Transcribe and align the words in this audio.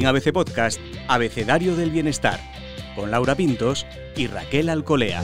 En 0.00 0.06
ABC 0.06 0.32
Podcast, 0.32 0.80
Abecedario 1.08 1.76
del 1.76 1.90
Bienestar, 1.90 2.40
con 2.96 3.10
Laura 3.10 3.34
Pintos 3.34 3.84
y 4.16 4.28
Raquel 4.28 4.70
Alcolea. 4.70 5.22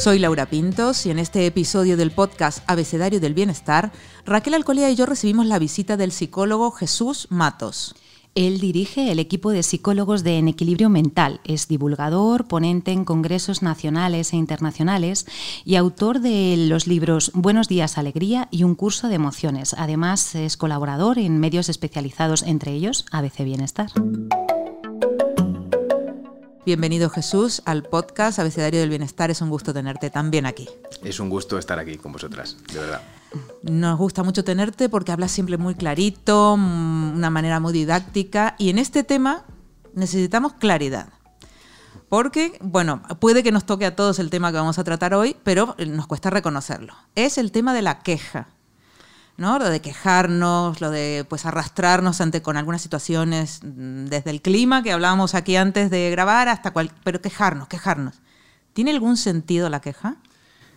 Soy 0.00 0.18
Laura 0.18 0.46
Pintos 0.46 1.06
y 1.06 1.12
en 1.12 1.20
este 1.20 1.46
episodio 1.46 1.96
del 1.96 2.10
podcast 2.10 2.64
Abecedario 2.66 3.20
del 3.20 3.32
Bienestar, 3.32 3.92
Raquel 4.26 4.54
Alcolea 4.54 4.90
y 4.90 4.96
yo 4.96 5.06
recibimos 5.06 5.46
la 5.46 5.60
visita 5.60 5.96
del 5.96 6.10
psicólogo 6.10 6.72
Jesús 6.72 7.28
Matos. 7.30 7.94
Él 8.34 8.58
dirige 8.58 9.12
el 9.12 9.20
equipo 9.20 9.52
de 9.52 9.62
psicólogos 9.62 10.24
de 10.24 10.38
En 10.38 10.48
Equilibrio 10.48 10.88
Mental, 10.88 11.40
es 11.44 11.68
divulgador, 11.68 12.48
ponente 12.48 12.90
en 12.90 13.04
congresos 13.04 13.62
nacionales 13.62 14.32
e 14.32 14.36
internacionales 14.36 15.26
y 15.64 15.76
autor 15.76 16.18
de 16.18 16.56
los 16.68 16.88
libros 16.88 17.30
Buenos 17.32 17.68
días, 17.68 17.96
Alegría 17.96 18.48
y 18.50 18.64
un 18.64 18.74
curso 18.74 19.06
de 19.06 19.14
emociones. 19.14 19.76
Además, 19.78 20.34
es 20.34 20.56
colaborador 20.56 21.18
en 21.18 21.38
medios 21.38 21.68
especializados, 21.68 22.42
entre 22.42 22.72
ellos 22.72 23.06
ABC 23.12 23.44
Bienestar. 23.44 23.90
Bienvenido 26.66 27.10
Jesús 27.10 27.62
al 27.66 27.84
podcast 27.84 28.40
Abecedario 28.40 28.80
del 28.80 28.88
Bienestar. 28.88 29.30
Es 29.30 29.42
un 29.42 29.50
gusto 29.50 29.72
tenerte 29.72 30.10
también 30.10 30.44
aquí. 30.44 30.68
Es 31.04 31.20
un 31.20 31.30
gusto 31.30 31.56
estar 31.56 31.78
aquí 31.78 31.98
con 31.98 32.10
vosotras, 32.10 32.56
de 32.72 32.80
verdad. 32.80 33.02
Nos 33.62 33.98
gusta 33.98 34.22
mucho 34.22 34.44
tenerte 34.44 34.88
porque 34.88 35.12
hablas 35.12 35.30
siempre 35.30 35.56
muy 35.56 35.74
clarito, 35.74 36.56
mm, 36.56 37.16
una 37.16 37.30
manera 37.30 37.60
muy 37.60 37.72
didáctica 37.72 38.54
y 38.58 38.70
en 38.70 38.78
este 38.78 39.04
tema 39.04 39.44
necesitamos 39.94 40.54
claridad. 40.54 41.08
Porque, 42.08 42.58
bueno, 42.60 43.02
puede 43.20 43.42
que 43.42 43.52
nos 43.52 43.64
toque 43.64 43.86
a 43.86 43.96
todos 43.96 44.18
el 44.18 44.30
tema 44.30 44.52
que 44.52 44.58
vamos 44.58 44.78
a 44.78 44.84
tratar 44.84 45.14
hoy, 45.14 45.36
pero 45.42 45.74
nos 45.86 46.06
cuesta 46.06 46.30
reconocerlo. 46.30 46.94
Es 47.14 47.38
el 47.38 47.50
tema 47.50 47.74
de 47.74 47.82
la 47.82 48.00
queja. 48.00 48.48
¿no? 49.36 49.58
Lo 49.58 49.68
de 49.68 49.80
quejarnos, 49.80 50.80
lo 50.80 50.90
de 50.90 51.26
pues 51.28 51.44
arrastrarnos 51.44 52.20
ante 52.20 52.42
con 52.42 52.56
algunas 52.56 52.82
situaciones, 52.82 53.60
mm, 53.62 54.06
desde 54.06 54.30
el 54.30 54.42
clima 54.42 54.82
que 54.82 54.92
hablábamos 54.92 55.34
aquí 55.34 55.56
antes 55.56 55.90
de 55.90 56.10
grabar 56.10 56.48
hasta 56.48 56.72
cual, 56.72 56.92
pero 57.02 57.20
quejarnos, 57.20 57.68
quejarnos. 57.68 58.20
¿Tiene 58.72 58.90
algún 58.90 59.16
sentido 59.16 59.68
la 59.68 59.80
queja? 59.80 60.16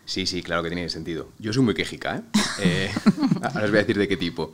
Sí, 0.07 0.25
sí, 0.25 0.41
claro 0.41 0.63
que 0.63 0.69
tiene 0.69 0.87
sentido. 0.87 1.27
Yo 1.37 1.51
soy 1.51 1.63
muy 1.63 1.73
quejica, 1.73 2.15
¿eh? 2.15 2.21
eh 2.61 2.91
ahora 3.43 3.65
os 3.65 3.69
voy 3.71 3.79
a 3.79 3.81
decir 3.81 3.97
de 3.97 4.07
qué 4.07 4.15
tipo. 4.15 4.53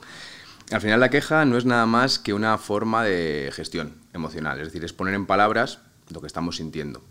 Al 0.71 0.81
final 0.81 0.99
la 0.99 1.11
queja 1.11 1.45
no 1.45 1.57
es 1.57 1.65
nada 1.65 1.85
más 1.85 2.17
que 2.17 2.33
una 2.33 2.57
forma 2.57 3.03
de 3.03 3.51
gestión 3.53 3.93
emocional, 4.13 4.59
es 4.59 4.69
decir, 4.69 4.83
es 4.83 4.93
poner 4.93 5.13
en 5.13 5.27
palabras 5.27 5.79
lo 6.09 6.21
que 6.21 6.27
estamos 6.27 6.57
sintiendo. 6.57 7.03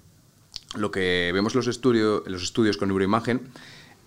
Lo 0.75 0.91
que 0.91 1.31
vemos 1.33 1.55
los, 1.55 1.69
estudios, 1.69 2.25
los 2.27 2.43
estudios 2.43 2.77
con 2.77 2.89
neuroimagen 2.89 3.48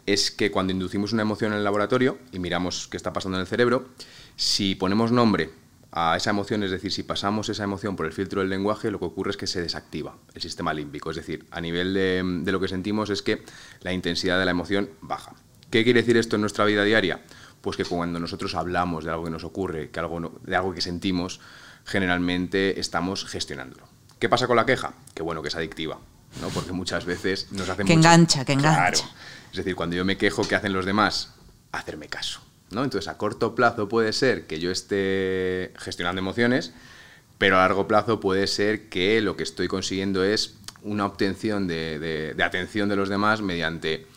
es 0.06 0.32
que 0.32 0.52
cuando 0.52 0.74
inducimos 0.74 1.14
una 1.14 1.22
emoción 1.22 1.54
en 1.54 1.60
el 1.60 1.64
laboratorio 1.64 2.18
y 2.34 2.40
miramos 2.40 2.90
qué 2.90 2.98
está 2.98 3.14
pasando 3.14 3.38
en 3.38 3.42
el 3.42 3.48
cerebro, 3.48 3.88
si 4.36 4.76
ponemos 4.76 5.14
nombre 5.14 5.52
a 5.98 6.18
esa 6.18 6.32
emoción, 6.32 6.62
es 6.62 6.72
decir, 6.72 6.92
si 6.92 7.04
pasamos 7.04 7.48
esa 7.48 7.64
emoción 7.64 7.96
por 7.96 8.06
el 8.06 8.12
filtro 8.12 8.42
del 8.42 8.50
lenguaje, 8.50 8.92
lo 8.92 9.00
que 9.00 9.06
ocurre 9.06 9.32
es 9.32 9.38
que 9.38 9.48
se 9.48 9.62
desactiva 9.62 10.18
el 10.34 10.42
sistema 10.42 10.74
límbico. 10.74 11.10
Es 11.10 11.16
decir, 11.16 11.46
a 11.52 11.62
nivel 11.62 11.94
de, 11.94 12.52
lo 12.52 12.60
que 12.60 12.68
sentimos 12.68 13.10
es 13.10 13.22
que 13.22 13.46
la 13.80 13.94
intensidad 13.94 14.38
de 14.38 14.44
la 14.44 14.52
emoción 14.52 14.90
baja. 15.00 15.34
¿Qué 15.72 15.86
quiere 15.86 16.02
decir 16.02 16.18
esto 16.18 16.36
en 16.36 16.42
nuestra 16.42 16.66
vida 16.66 16.84
diaria? 16.84 17.22
Pues 17.62 17.78
que 17.78 17.86
cuando 17.86 18.20
nosotros 18.20 18.56
hablamos 18.56 19.06
de 19.06 19.12
algo 19.12 19.24
que 19.24 19.30
nos 19.30 19.46
ocurre, 19.46 19.90
que 19.90 20.00
algo 20.02 20.38
de 20.44 20.56
algo 20.58 20.74
que 20.74 20.82
sentimos, 20.82 21.40
generalmente 21.86 22.78
estamos 22.78 23.24
gestionándolo. 23.24 23.88
¿Qué 24.20 24.28
pasa 24.28 24.48
con 24.48 24.58
la 24.58 24.66
queja? 24.66 24.94
Que 25.14 25.24
bueno, 25.24 25.42
que 25.42 25.48
es 25.48 25.56
adictiva, 25.56 25.98
¿no? 26.42 26.50
Porque 26.50 26.74
muchas 26.74 27.06
veces 27.06 27.54
nos 27.54 27.70
hacen 27.70 27.88
Que 27.88 27.94
engancha, 27.94 28.44
que 28.44 28.52
engancha. 28.52 28.92
Claro. 28.92 29.16
Es 29.50 29.58
decir, 29.58 29.76
cuando 29.76 29.96
yo 29.96 30.04
me 30.04 30.18
quejo, 30.18 30.46
¿qué 30.46 30.56
hacen 30.56 30.74
los 30.74 30.86
demás? 30.86 31.36
Hacerme 31.72 32.10
caso. 32.10 32.42
Entonces, 32.72 33.08
a 33.08 33.18
corto 33.18 33.56
plazo 33.56 33.88
puede 33.88 34.12
ser 34.14 34.48
que 34.48 34.60
yo 34.60 34.72
esté 34.72 35.72
gestionando 35.78 36.20
emociones, 36.20 36.74
pero 37.38 37.58
a 37.58 37.60
largo 37.60 37.88
plazo 37.88 38.20
puede 38.20 38.48
ser 38.48 38.90
que 38.90 39.22
lo 39.22 39.36
que 39.36 39.44
estoy 39.44 39.68
consiguiendo 39.68 40.24
es 40.24 40.56
una 40.82 41.06
obtención 41.06 41.68
de, 41.68 42.36
atención 42.44 42.90
de 42.90 42.96
los 42.96 43.10
demás 43.10 43.42
mediante 43.42 44.08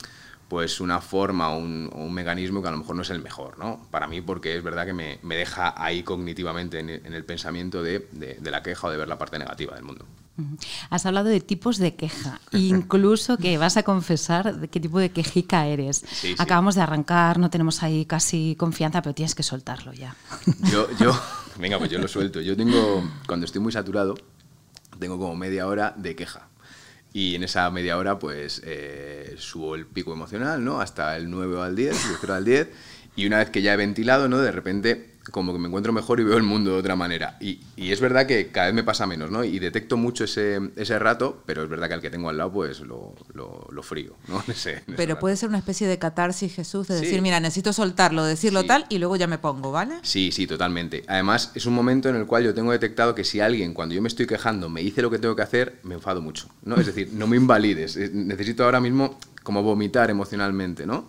pues 0.49 0.81
una 0.81 1.01
forma 1.01 1.51
o 1.51 1.59
un, 1.59 2.15
mecanismo 2.15 2.63
que 2.63 2.69
a 2.69 2.71
lo 2.71 2.79
mejor 2.79 2.97
no 2.97 3.03
es 3.03 3.11
el 3.11 3.21
mejor, 3.21 3.59
¿no? 3.59 3.87
Para 3.91 4.07
mí, 4.07 4.23
porque 4.23 4.57
es 4.57 4.63
verdad 4.63 4.87
que 4.87 4.95
me, 4.95 5.19
deja 5.23 5.75
ahí 5.77 6.03
cognitivamente 6.03 6.79
en, 6.79 6.89
el 6.89 7.25
pensamiento 7.25 7.83
de, 7.83 8.07
de 8.13 8.51
la 8.51 8.63
queja 8.63 8.87
o 8.87 8.91
de 8.91 8.97
ver 8.97 9.09
la 9.09 9.19
parte 9.19 9.39
negativa 9.39 9.75
del 9.75 9.85
mundo. 9.85 10.07
Has 10.91 11.07
hablado 11.07 11.29
de 11.29 11.41
tipos 11.41 11.79
de 11.79 11.95
queja, 11.95 12.41
incluso 12.53 13.37
que 13.37 13.59
vas 13.59 13.77
a 13.77 13.83
confesar 13.83 14.59
de 14.59 14.69
qué 14.69 14.81
tipo 14.81 14.99
de 14.99 15.11
quejica 15.11 15.67
eres. 15.67 16.05
Acabamos 16.39 16.75
de 16.75 16.83
arrancar, 16.83 17.39
no 17.39 17.51
tenemos 17.51 17.83
ahí 17.83 18.05
casi 18.05 18.57
confianza, 18.59 19.03
pero 19.03 19.15
tienes 19.15 19.35
que 19.35 19.43
soltarlo 19.43 19.93
ya. 19.93 20.17
Yo, 20.71 20.89
yo, 20.99 21.19
venga, 21.59 21.79
pues 21.79 21.91
yo 21.91 21.99
lo 21.99 22.09
suelto. 22.09 22.41
Yo 22.41 22.57
tengo, 22.57 23.09
cuando 23.27 23.47
estoy 23.47 23.61
muy 23.61 23.73
saturado, 23.73 24.15
tengo 24.99 25.19
como 25.19 25.35
media 25.37 25.67
hora 25.67 25.95
de 25.97 26.15
queja. 26.15 26.49
Y 27.13 27.35
en 27.35 27.43
esa 27.43 27.71
media 27.71 27.97
hora, 27.97 28.19
pues, 28.19 28.63
eh, 28.65 29.35
subo 29.39 29.75
el 29.75 29.87
pico 29.87 30.13
emocional, 30.13 30.65
¿no? 30.65 30.81
Hasta 30.81 31.17
el 31.17 31.31
9 31.31 31.57
o 31.57 31.63
al 31.63 31.75
10, 31.75 32.11
el 32.11 32.17
0 32.21 32.35
al 32.35 32.45
10. 32.45 32.69
Y 33.17 33.27
una 33.27 33.39
vez 33.39 33.51
que 33.51 33.63
ya 33.63 33.73
he 33.73 33.77
ventilado, 33.77 34.29
¿no? 34.29 34.39
De 34.39 34.53
repente 34.53 35.18
como 35.31 35.53
que 35.53 35.59
me 35.59 35.69
encuentro 35.69 35.93
mejor 35.93 36.21
y 36.21 36.25
veo 36.25 36.37
el 36.37 36.43
mundo 36.43 36.73
de 36.73 36.79
otra 36.79 36.97
manera. 36.97 37.37
Y, 37.41 37.61
y, 37.77 37.93
es 37.93 38.01
verdad 38.01 38.27
que 38.27 38.49
cada 38.49 38.67
vez 38.67 38.75
me 38.75 38.85
pasa 38.85 39.07
menos, 39.07 39.31
¿no? 39.31 39.45
Y 39.45 39.59
detecto 39.59 39.97
mucho 39.97 40.25
ese, 40.25 40.61
ese 40.77 40.99
rato, 40.99 41.43
pero 41.47 41.63
es 41.63 41.69
verdad 41.69 41.89
que 41.89 41.95
al 41.95 42.01
que 42.01 42.11
tengo 42.11 42.29
al 42.29 42.39
lado, 42.39 42.53
pues 42.53 42.81
lo, 42.81 43.15
lo, 43.35 43.67
lo 43.71 43.83
frío, 43.83 44.17
¿no? 44.29 44.43
pero 44.97 45.19
puede 45.19 45.37
ser 45.37 45.49
una 45.49 45.59
especie 45.59 45.87
de 45.87 45.99
catarsis, 45.99 46.55
Jesús, 46.55 46.89
de 46.89 47.01
decir, 47.01 47.23
mira, 47.23 47.41
necesito 47.41 47.73
soltarlo, 47.73 48.25
decirlo 48.25 48.65
tal, 48.65 48.87
y 48.89 48.99
luego 48.99 49.17
ya 49.17 49.27
me 49.27 49.39
pongo, 49.39 49.73
¿vale? 49.73 49.97
Sí, 50.03 50.31
sí, 50.33 50.47
totalmente. 50.47 51.05
Además, 51.09 51.53
es 51.55 51.67
un 51.67 51.75
momento 51.75 52.09
en 52.09 52.17
el 52.17 52.27
cual 52.27 52.45
yo 52.45 52.55
tengo 52.55 52.73
detectado 52.73 53.15
que 53.15 53.25
si 53.25 53.41
alguien, 53.41 53.75
cuando 53.75 53.95
yo 53.95 54.03
me 54.03 54.09
estoy 54.09 54.27
quejando, 54.27 54.69
me 54.69 54.83
dice 54.83 55.03
lo 55.03 55.11
que 55.11 55.19
tengo 55.19 55.37
que 55.37 55.43
hacer, 55.43 55.81
me 55.83 55.95
enfado 55.95 56.21
mucho, 56.21 56.49
¿no? 56.63 56.77
Es 56.77 56.87
decir, 56.87 57.11
no 57.13 57.27
me 57.27 57.37
invalides. 57.37 57.97
Necesito 58.13 58.65
ahora 58.65 58.81
mismo 58.81 59.19
como 59.43 59.63
vomitar 59.63 60.11
emocionalmente, 60.11 60.87
¿no? 60.87 61.09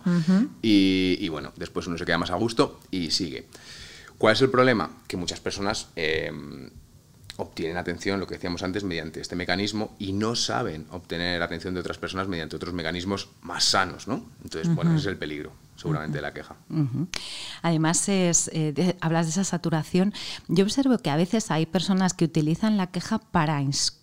y, 0.62 1.18
y 1.20 1.28
bueno, 1.28 1.52
después 1.56 1.86
uno 1.86 1.98
se 1.98 2.06
queda 2.06 2.16
más 2.16 2.30
a 2.30 2.36
gusto 2.36 2.80
y 2.90 3.10
sigue. 3.10 3.46
¿Cuál 4.20 4.34
es 4.34 4.42
el 4.42 4.50
problema? 4.50 4.90
Que 5.08 5.16
muchas 5.16 5.40
personas 5.40 5.88
eh, 5.96 6.30
obtienen 7.38 7.78
atención, 7.78 8.20
lo 8.20 8.26
que 8.26 8.34
decíamos 8.34 8.62
antes, 8.62 8.84
mediante 8.84 9.18
este 9.18 9.34
mecanismo 9.34 9.96
y 9.98 10.12
no 10.12 10.36
saben 10.36 10.86
obtener 10.90 11.42
atención 11.42 11.72
de 11.72 11.80
otras 11.80 11.96
personas 11.96 12.28
mediante 12.28 12.54
otros 12.54 12.74
mecanismos 12.74 13.30
más 13.40 13.64
sanos, 13.64 14.08
¿no? 14.08 14.26
Entonces, 14.44 14.74
bueno, 14.74 14.90
ese 14.90 15.00
es 15.00 15.06
el 15.06 15.16
peligro, 15.16 15.52
seguramente, 15.74 16.18
de 16.18 16.22
la 16.22 16.34
queja. 16.34 16.54
Además, 17.62 18.10
es, 18.10 18.50
eh, 18.52 18.94
hablas 19.00 19.24
de 19.24 19.30
esa 19.30 19.44
saturación. 19.44 20.12
Yo 20.48 20.64
observo 20.64 20.98
que 20.98 21.08
a 21.08 21.16
veces 21.16 21.50
hay 21.50 21.64
personas 21.64 22.12
que 22.12 22.26
utilizan 22.26 22.76
la 22.76 22.88
queja 22.88 23.20
para 23.20 23.62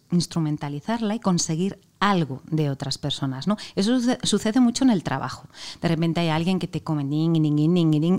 instrumentalizarla 0.09 1.13
y 1.13 1.19
conseguir 1.19 1.77
algo 1.99 2.41
de 2.49 2.71
otras 2.71 2.97
personas, 2.97 3.45
¿no? 3.47 3.55
Eso 3.75 3.99
sucede 4.23 4.61
mucho 4.61 4.83
en 4.83 4.89
el 4.89 5.03
trabajo. 5.03 5.47
De 5.79 5.87
repente 5.89 6.21
hay 6.21 6.29
alguien 6.29 6.57
que 6.57 6.67
te 6.67 6.81
come 6.81 7.05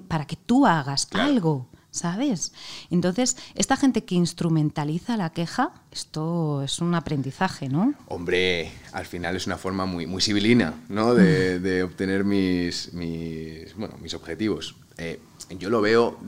para 0.06 0.28
que 0.28 0.36
tú 0.36 0.64
hagas 0.64 1.08
algo. 1.12 1.66
¿Sabes? 1.98 2.52
Entonces, 2.90 3.36
esta 3.54 3.76
gente 3.76 4.04
que 4.04 4.14
instrumentaliza 4.14 5.16
la 5.16 5.30
queja, 5.30 5.72
esto 5.92 6.62
es 6.62 6.78
un 6.78 6.94
aprendizaje, 6.94 7.68
¿no? 7.68 7.94
Hombre, 8.06 8.72
al 8.92 9.06
final 9.06 9.36
es 9.36 9.46
una 9.46 9.58
forma 9.58 9.86
muy, 9.86 10.06
muy 10.06 10.22
civilina, 10.22 10.74
¿no? 10.88 11.14
De, 11.14 11.82
obtener 11.82 12.24
mis, 12.24 12.92
mis, 12.92 13.74
bueno, 13.76 13.96
mis 14.00 14.14
objetivos. 14.14 14.76
Eh, 14.96 15.20
yo 15.58 15.70
lo 15.70 15.80
veo 15.80 16.18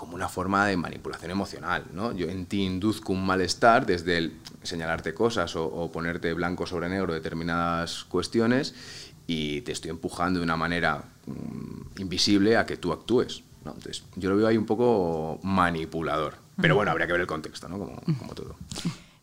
como 0.00 0.14
una 0.14 0.30
forma 0.30 0.66
de 0.66 0.78
manipulación 0.78 1.30
emocional, 1.30 1.84
¿no? 1.92 2.12
Yo 2.12 2.30
en 2.30 2.46
ti 2.46 2.62
induzco 2.62 3.12
un 3.12 3.26
malestar 3.26 3.84
desde 3.84 4.16
el 4.16 4.32
señalarte 4.62 5.12
cosas 5.12 5.54
o, 5.56 5.90
ponerte 5.92 6.32
blanco 6.32 6.66
sobre 6.66 6.88
negro 6.88 7.12
determinadas 7.12 8.04
cuestiones 8.04 8.74
y 9.26 9.60
te 9.60 9.72
estoy 9.72 9.90
empujando 9.90 10.40
de 10.40 10.44
una 10.44 10.56
manera 10.56 11.04
mm, 11.26 12.00
invisible 12.00 12.56
a 12.56 12.64
que 12.64 12.78
tú 12.78 12.92
actúes. 12.92 13.42
Entonces, 13.64 14.04
yo 14.16 14.30
lo 14.30 14.36
veo 14.36 14.46
ahí 14.46 14.56
un 14.56 14.66
poco 14.66 15.38
manipulador. 15.42 16.34
Pero 16.60 16.74
bueno, 16.74 16.90
habría 16.90 17.06
que 17.06 17.12
ver 17.12 17.22
el 17.22 17.26
contexto, 17.26 17.68
¿no? 17.68 17.78
Como, 17.78 18.00
como 18.18 18.34
todo. 18.34 18.56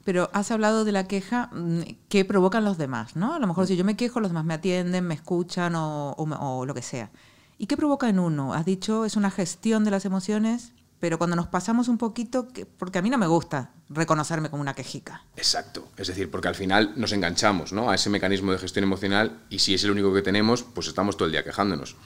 Pero 0.08 0.30
has 0.32 0.52
hablado 0.52 0.86
de 0.86 0.94
la 0.94 1.06
queja 1.06 1.50
mm, 1.52 1.82
que 2.08 2.24
provocan 2.24 2.64
los 2.64 2.78
demás, 2.78 3.18
¿no? 3.18 3.34
A 3.34 3.40
lo 3.40 3.46
mejor 3.48 3.68
si 3.68 3.76
yo 3.76 3.84
me 3.84 3.98
quejo, 3.98 4.22
los 4.22 4.30
demás 4.30 4.46
me 4.46 4.54
atienden, 4.54 5.06
me 5.06 5.14
escuchan 5.14 5.76
o, 5.76 6.12
o, 6.12 6.66
lo 6.66 6.74
que 6.74 6.82
sea. 6.82 7.12
¿Y 7.58 7.68
qué 7.68 7.76
provoca 7.76 8.08
en 8.08 8.20
uno? 8.20 8.54
Has 8.54 8.66
dicho, 8.66 9.04
es 9.04 9.18
una 9.18 9.32
gestión 9.32 9.84
de 9.84 9.92
las 9.92 10.06
emociones, 10.06 10.72
pero 11.02 11.18
cuando 11.18 11.36
nos 11.36 11.48
pasamos 11.48 11.90
un 11.90 11.98
poquito, 11.98 12.48
porque 12.78 13.00
a 13.00 13.02
mí 13.02 13.10
no 13.10 13.18
me 13.18 13.28
gusta 13.28 13.72
reconocerme 13.90 14.50
como 14.50 14.62
una 14.62 14.74
quejica. 14.74 15.24
Exacto, 15.36 15.90
es 15.98 16.08
decir, 16.08 16.32
porque 16.32 16.48
al 16.48 16.56
final 16.56 16.94
nos 16.96 17.12
enganchamos 17.12 17.74
¿no? 17.74 17.90
a 17.90 17.96
ese 17.96 18.10
mecanismo 18.10 18.54
de 18.54 18.60
gestión 18.60 18.84
emocional 18.84 19.42
y 19.50 19.60
si 19.60 19.74
es 19.74 19.84
el 19.84 19.92
único 19.92 20.14
que 20.14 20.22
tenemos, 20.22 20.64
pues 20.64 20.88
estamos 20.88 21.18
todo 21.18 21.26
el 21.26 21.34
día 21.34 21.44
quejándonos. 21.44 21.98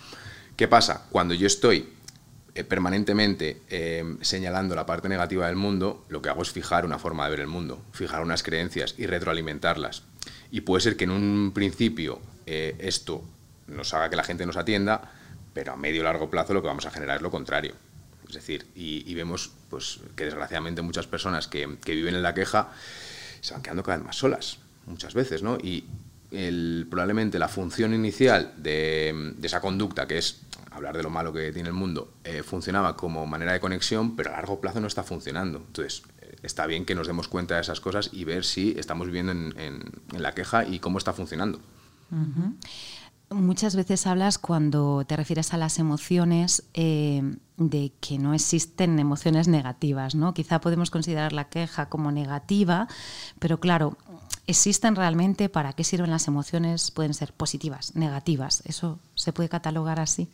¿Qué 0.55 0.67
pasa? 0.67 1.05
Cuando 1.11 1.35
yo 1.35 1.45
estoy 1.45 1.93
eh, 2.53 2.63
permanentemente 2.65 3.61
eh, 3.69 4.17
señalando 4.21 4.75
la 4.75 4.85
parte 4.85 5.07
negativa 5.07 5.47
del 5.47 5.55
mundo, 5.55 6.05
lo 6.09 6.21
que 6.21 6.29
hago 6.29 6.41
es 6.41 6.51
fijar 6.51 6.85
una 6.85 6.99
forma 6.99 7.23
de 7.25 7.31
ver 7.31 7.39
el 7.39 7.47
mundo, 7.47 7.81
fijar 7.93 8.21
unas 8.21 8.43
creencias 8.43 8.95
y 8.97 9.05
retroalimentarlas. 9.05 10.03
Y 10.51 10.61
puede 10.61 10.81
ser 10.81 10.97
que 10.97 11.05
en 11.05 11.11
un 11.11 11.51
principio 11.53 12.19
eh, 12.45 12.75
esto 12.79 13.23
nos 13.67 13.93
haga 13.93 14.09
que 14.09 14.17
la 14.17 14.23
gente 14.23 14.45
nos 14.45 14.57
atienda, 14.57 15.13
pero 15.53 15.71
a 15.71 15.77
medio 15.77 16.01
o 16.01 16.03
largo 16.03 16.29
plazo 16.29 16.53
lo 16.53 16.61
que 16.61 16.67
vamos 16.67 16.85
a 16.85 16.91
generar 16.91 17.17
es 17.17 17.21
lo 17.21 17.31
contrario. 17.31 17.73
Es 18.27 18.35
decir, 18.35 18.67
y, 18.75 19.13
vemos 19.13 19.51
pues, 19.69 19.99
que 20.15 20.25
desgraciadamente 20.25 20.81
muchas 20.81 21.07
personas 21.07 21.47
que, 21.47 21.77
que, 21.83 21.93
viven 21.93 22.15
en 22.15 22.23
la 22.23 22.33
queja 22.33 22.69
se 23.41 23.53
van 23.53 23.61
quedando 23.61 23.83
cada 23.83 23.97
vez 23.97 24.05
más 24.05 24.17
solas, 24.17 24.59
muchas 24.87 25.13
veces, 25.13 25.43
¿no? 25.43 25.57
Y 25.57 25.85
el, 26.31 26.87
probablemente 26.89 27.37
la 27.39 27.47
función 27.47 27.93
inicial 27.93 28.53
de, 28.57 29.33
esa 29.43 29.59
conducta, 29.59 30.07
que 30.07 30.17
es 30.17 30.39
hablar 30.71 30.97
de 30.97 31.03
lo 31.03 31.09
malo 31.09 31.33
que 31.33 31.51
tiene 31.51 31.69
el 31.69 31.75
mundo, 31.75 32.13
eh, 32.23 32.43
funcionaba 32.43 32.95
como 32.95 33.25
manera 33.27 33.53
de 33.53 33.59
conexión, 33.59 34.15
pero 34.15 34.31
a 34.31 34.33
largo 34.33 34.59
plazo 34.59 34.79
no 34.79 34.87
está 34.87 35.03
funcionando. 35.03 35.59
Entonces, 35.59 36.03
eh, 36.21 36.35
está 36.43 36.65
bien 36.65 36.85
que 36.85 36.95
nos 36.95 37.07
demos 37.07 37.27
cuenta 37.27 37.55
de 37.55 37.61
esas 37.61 37.81
cosas 37.81 38.09
y 38.13 38.23
ver 38.23 38.45
si 38.45 38.75
estamos 38.77 39.07
viviendo 39.07 39.33
en, 39.33 39.53
en, 39.59 40.21
la 40.21 40.33
queja 40.33 40.65
y 40.65 40.79
cómo 40.79 40.97
está 40.97 41.13
funcionando. 41.13 41.59
Muchas 43.29 43.77
veces 43.77 44.07
hablas 44.07 44.37
cuando 44.37 45.05
te 45.05 45.15
refieres 45.15 45.53
a 45.53 45.57
las 45.57 45.79
emociones 45.79 46.63
eh, 46.73 47.21
de 47.55 47.93
que 48.01 48.17
no 48.17 48.33
existen 48.33 48.99
emociones 48.99 49.47
negativas, 49.47 50.15
¿no? 50.15 50.33
Quizá 50.33 50.59
podemos 50.59 50.91
considerar 50.91 51.31
la 51.31 51.47
queja 51.47 51.87
como 51.87 52.11
negativa, 52.11 52.89
pero 53.39 53.61
claro, 53.61 53.97
existen 54.51 54.95
realmente, 54.95 55.49
para 55.49 55.73
qué 55.73 55.83
sirven 55.83 56.11
las 56.11 56.27
emociones, 56.27 56.91
pueden 56.91 57.13
ser 57.13 57.33
positivas, 57.33 57.95
negativas. 57.95 58.61
¿Eso 58.65 58.99
se 59.15 59.33
puede 59.33 59.49
catalogar 59.49 59.99
así? 59.99 60.27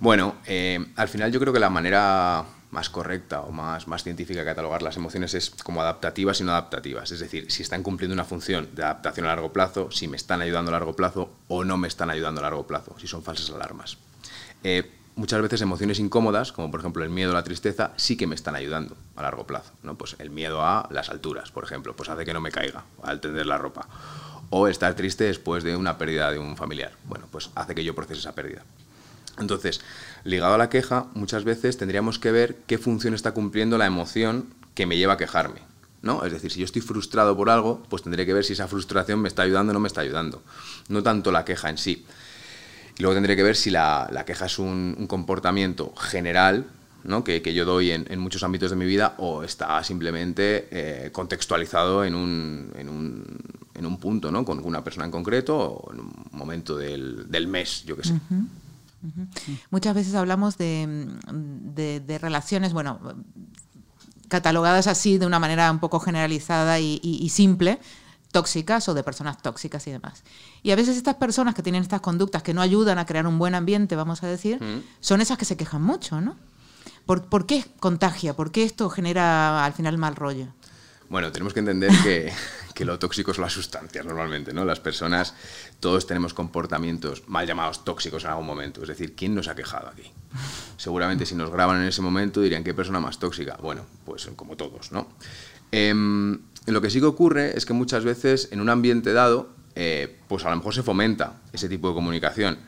Bueno, 0.00 0.36
eh, 0.46 0.84
al 0.96 1.08
final 1.08 1.32
yo 1.32 1.40
creo 1.40 1.52
que 1.52 1.60
la 1.60 1.70
manera 1.70 2.44
más 2.70 2.90
correcta 2.90 3.40
o 3.40 3.50
más, 3.50 3.88
más 3.88 4.02
científica 4.02 4.40
de 4.40 4.46
catalogar 4.46 4.82
las 4.82 4.96
emociones 4.96 5.32
es 5.34 5.50
como 5.50 5.80
adaptativas 5.80 6.40
y 6.40 6.44
no 6.44 6.52
adaptativas. 6.52 7.10
Es 7.12 7.20
decir, 7.20 7.50
si 7.50 7.62
están 7.62 7.82
cumpliendo 7.82 8.14
una 8.14 8.24
función 8.24 8.68
de 8.74 8.82
adaptación 8.82 9.26
a 9.26 9.30
largo 9.30 9.52
plazo, 9.52 9.90
si 9.90 10.06
me 10.06 10.16
están 10.16 10.42
ayudando 10.42 10.70
a 10.70 10.72
largo 10.72 10.94
plazo 10.94 11.32
o 11.48 11.64
no 11.64 11.78
me 11.78 11.88
están 11.88 12.10
ayudando 12.10 12.40
a 12.40 12.44
largo 12.44 12.66
plazo, 12.66 12.94
si 12.98 13.06
son 13.06 13.22
falsas 13.22 13.50
alarmas. 13.50 13.96
Eh, 14.62 14.97
muchas 15.18 15.42
veces 15.42 15.60
emociones 15.60 15.98
incómodas, 15.98 16.52
como 16.52 16.70
por 16.70 16.80
ejemplo 16.80 17.02
el 17.02 17.10
miedo 17.10 17.32
o 17.32 17.34
la 17.34 17.42
tristeza, 17.42 17.90
sí 17.96 18.16
que 18.16 18.26
me 18.26 18.36
están 18.36 18.54
ayudando 18.54 18.96
a 19.16 19.22
largo 19.22 19.46
plazo. 19.46 19.72
¿no? 19.82 19.98
Pues 19.98 20.16
el 20.20 20.30
miedo 20.30 20.62
a 20.62 20.88
las 20.90 21.10
alturas, 21.10 21.50
por 21.50 21.64
ejemplo, 21.64 21.94
pues 21.94 22.08
hace 22.08 22.24
que 22.24 22.32
no 22.32 22.40
me 22.40 22.52
caiga 22.52 22.84
al 23.02 23.20
tender 23.20 23.44
la 23.44 23.58
ropa. 23.58 23.88
O 24.50 24.68
estar 24.68 24.94
triste 24.94 25.24
después 25.24 25.64
de 25.64 25.76
una 25.76 25.98
pérdida 25.98 26.30
de 26.30 26.38
un 26.38 26.56
familiar. 26.56 26.92
Bueno, 27.04 27.26
pues 27.30 27.50
hace 27.56 27.74
que 27.74 27.84
yo 27.84 27.94
procese 27.94 28.20
esa 28.20 28.34
pérdida. 28.34 28.62
Entonces, 29.38 29.80
ligado 30.24 30.54
a 30.54 30.58
la 30.58 30.70
queja, 30.70 31.06
muchas 31.14 31.44
veces 31.44 31.76
tendríamos 31.76 32.18
que 32.18 32.32
ver 32.32 32.56
qué 32.66 32.78
función 32.78 33.12
está 33.12 33.32
cumpliendo 33.32 33.76
la 33.76 33.86
emoción 33.86 34.46
que 34.74 34.86
me 34.86 34.96
lleva 34.96 35.14
a 35.14 35.18
quejarme. 35.18 35.60
¿no? 36.00 36.24
Es 36.24 36.32
decir, 36.32 36.52
si 36.52 36.60
yo 36.60 36.64
estoy 36.64 36.80
frustrado 36.80 37.36
por 37.36 37.50
algo, 37.50 37.82
pues 37.88 38.02
tendré 38.02 38.24
que 38.24 38.32
ver 38.32 38.44
si 38.44 38.52
esa 38.52 38.68
frustración 38.68 39.20
me 39.20 39.28
está 39.28 39.42
ayudando 39.42 39.72
o 39.72 39.74
no 39.74 39.80
me 39.80 39.88
está 39.88 40.00
ayudando. 40.00 40.42
No 40.88 41.02
tanto 41.02 41.32
la 41.32 41.44
queja 41.44 41.68
en 41.70 41.78
sí. 41.78 42.06
Y 42.98 43.02
luego 43.02 43.14
tendré 43.14 43.36
que 43.36 43.42
ver 43.42 43.56
si 43.56 43.70
la, 43.70 44.24
queja 44.26 44.46
es 44.46 44.58
un, 44.58 45.06
comportamiento 45.08 45.94
general 45.96 46.66
¿no? 47.04 47.22
que, 47.22 47.40
yo 47.54 47.64
doy 47.64 47.92
en, 47.92 48.18
muchos 48.18 48.42
ámbitos 48.42 48.70
de 48.70 48.76
mi 48.76 48.86
vida 48.86 49.14
o 49.18 49.44
está 49.44 49.82
simplemente 49.84 50.68
eh, 50.70 51.10
contextualizado 51.12 52.04
en 52.04 52.14
un, 52.14 52.72
en, 52.76 52.88
un, 52.88 53.24
en 53.74 53.86
un, 53.86 53.98
punto, 53.98 54.32
¿no? 54.32 54.44
con 54.44 54.64
una 54.64 54.82
persona 54.82 55.04
en 55.04 55.12
concreto 55.12 55.56
o 55.56 55.92
en 55.92 56.00
un 56.00 56.12
momento 56.32 56.76
del, 56.76 57.30
del 57.30 57.46
mes, 57.46 57.84
yo 57.86 57.96
qué 57.96 58.02
sé. 58.04 58.14
Muchas 59.70 59.94
veces 59.94 60.14
hablamos 60.14 60.58
de, 60.58 61.06
de, 62.04 62.18
relaciones, 62.18 62.72
bueno, 62.72 62.98
catalogadas 64.28 64.88
así 64.88 65.18
de 65.18 65.26
una 65.26 65.38
manera 65.38 65.70
un 65.70 65.78
poco 65.78 66.00
generalizada 66.00 66.80
y, 66.80 67.28
simple, 67.30 67.78
tóxicas 68.32 68.88
o 68.88 68.94
de 68.94 69.02
personas 69.02 69.40
tóxicas 69.42 69.86
y 69.86 69.92
demás. 69.92 70.22
Y 70.62 70.70
a 70.70 70.76
veces 70.76 70.96
estas 70.96 71.16
personas 71.16 71.54
que 71.54 71.62
tienen 71.62 71.82
estas 71.82 72.00
conductas 72.00 72.42
que 72.42 72.54
no 72.54 72.60
ayudan 72.60 72.98
a 72.98 73.06
crear 73.06 73.26
un 73.26 73.38
buen 73.38 73.54
ambiente, 73.54 73.96
vamos 73.96 74.22
a 74.22 74.26
decir, 74.26 74.58
son 75.00 75.20
esas 75.20 75.38
que 75.38 75.44
se 75.44 75.56
quejan 75.56 75.82
mucho, 75.82 76.20
¿no? 76.20 76.36
¿Por, 77.06 77.24
¿Por, 77.24 77.46
qué 77.46 77.64
contagia? 77.80 78.34
¿Por 78.34 78.50
qué 78.52 78.64
esto 78.64 78.90
genera 78.90 79.64
al 79.64 79.72
final 79.72 79.96
mal 79.96 80.14
rollo? 80.14 80.48
Bueno, 81.08 81.32
tenemos 81.32 81.54
que 81.54 81.60
entender 81.60 81.90
que, 82.02 82.30
que 82.74 82.84
lo 82.84 82.98
tóxico 82.98 83.32
son 83.32 83.44
las 83.44 83.52
sustancias 83.54 84.04
normalmente, 84.04 84.52
¿no? 84.52 84.64
Las 84.64 84.78
personas, 84.78 85.34
todos 85.80 86.06
tenemos 86.06 86.34
comportamientos 86.34 87.26
mal 87.26 87.46
llamados 87.46 87.82
tóxicos 87.84 88.24
en 88.24 88.30
algún 88.30 88.46
momento. 88.46 88.82
Es 88.82 88.88
decir, 88.88 89.14
¿quién 89.16 89.34
nos 89.34 89.48
ha 89.48 89.54
quejado 89.54 89.88
aquí? 89.88 90.10
Seguramente 90.76 91.24
si 91.24 91.34
nos 91.34 91.50
graban 91.50 91.80
en 91.80 91.88
ese 91.88 92.02
momento 92.02 92.42
dirían, 92.42 92.62
¿qué 92.62 92.74
persona 92.74 93.00
más 93.00 93.18
tóxica? 93.18 93.56
Bueno, 93.56 93.86
pues 94.04 94.28
como 94.36 94.56
todos, 94.56 94.92
¿no? 94.92 95.08
Em, 95.72 96.38
lo 96.74 96.80
que 96.80 96.90
sí 96.90 97.00
que 97.00 97.06
ocurre 97.06 97.56
es 97.56 97.66
que 97.66 97.72
muchas 97.72 98.04
veces 98.04 98.48
en 98.52 98.60
un 98.60 98.68
ambiente 98.68 99.12
dado, 99.12 99.50
eh, 99.74 100.18
pues 100.28 100.44
a 100.44 100.50
lo 100.50 100.56
mejor 100.56 100.74
se 100.74 100.82
fomenta 100.82 101.34
ese 101.52 101.68
tipo 101.68 101.88
de 101.88 101.94
comunicación. 101.94 102.58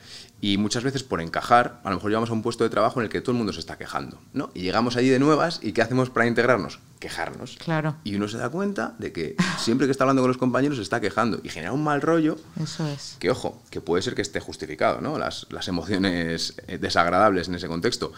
Y 0.42 0.56
muchas 0.56 0.84
veces 0.84 1.02
por 1.02 1.20
encajar, 1.20 1.80
a 1.84 1.90
lo 1.90 1.96
mejor 1.96 2.10
llegamos 2.10 2.30
a 2.30 2.32
un 2.32 2.42
puesto 2.42 2.64
de 2.64 2.70
trabajo 2.70 2.98
en 3.00 3.04
el 3.04 3.10
que 3.10 3.20
todo 3.20 3.32
el 3.32 3.38
mundo 3.38 3.52
se 3.52 3.60
está 3.60 3.76
quejando, 3.76 4.18
¿no? 4.32 4.50
Y 4.54 4.62
llegamos 4.62 4.96
allí 4.96 5.10
de 5.10 5.18
nuevas 5.18 5.60
y 5.62 5.72
¿qué 5.72 5.82
hacemos 5.82 6.08
para 6.08 6.26
integrarnos? 6.26 6.78
Quejarnos. 6.98 7.56
Claro. 7.58 7.96
Y 8.04 8.14
uno 8.14 8.26
se 8.26 8.38
da 8.38 8.48
cuenta 8.48 8.94
de 8.98 9.12
que 9.12 9.36
siempre 9.58 9.86
que 9.86 9.90
está 9.90 10.04
hablando 10.04 10.22
con 10.22 10.28
los 10.28 10.38
compañeros 10.38 10.78
se 10.78 10.82
está 10.82 11.00
quejando 11.00 11.40
y 11.42 11.50
genera 11.50 11.72
un 11.72 11.84
mal 11.84 12.00
rollo. 12.00 12.38
Eso 12.58 12.86
es. 12.88 13.16
Que 13.18 13.30
ojo, 13.30 13.60
que 13.70 13.82
puede 13.82 14.02
ser 14.02 14.14
que 14.14 14.22
esté 14.22 14.40
justificado, 14.40 15.02
¿no? 15.02 15.18
Las, 15.18 15.46
las 15.50 15.68
emociones 15.68 16.54
eh, 16.68 16.78
desagradables 16.78 17.48
en 17.48 17.56
ese 17.56 17.68
contexto. 17.68 18.12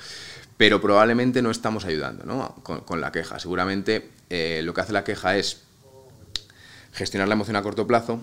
Pero 0.57 0.81
probablemente 0.81 1.43
no 1.43 1.51
estamos 1.51 1.85
ayudando, 1.85 2.25
¿no? 2.25 2.55
Con, 2.63 3.01
la 3.01 3.11
queja. 3.11 3.41
Seguramente 3.41 4.11
eh, 4.31 4.61
lo 4.63 4.75
que 4.75 4.83
hace 4.83 4.93
la 4.93 5.03
queja 5.03 5.37
es 5.37 5.63
gestionar 6.93 7.29
la 7.29 7.35
emoción 7.35 7.57
a 7.57 7.63
corto 7.63 7.87
plazo, 7.87 8.21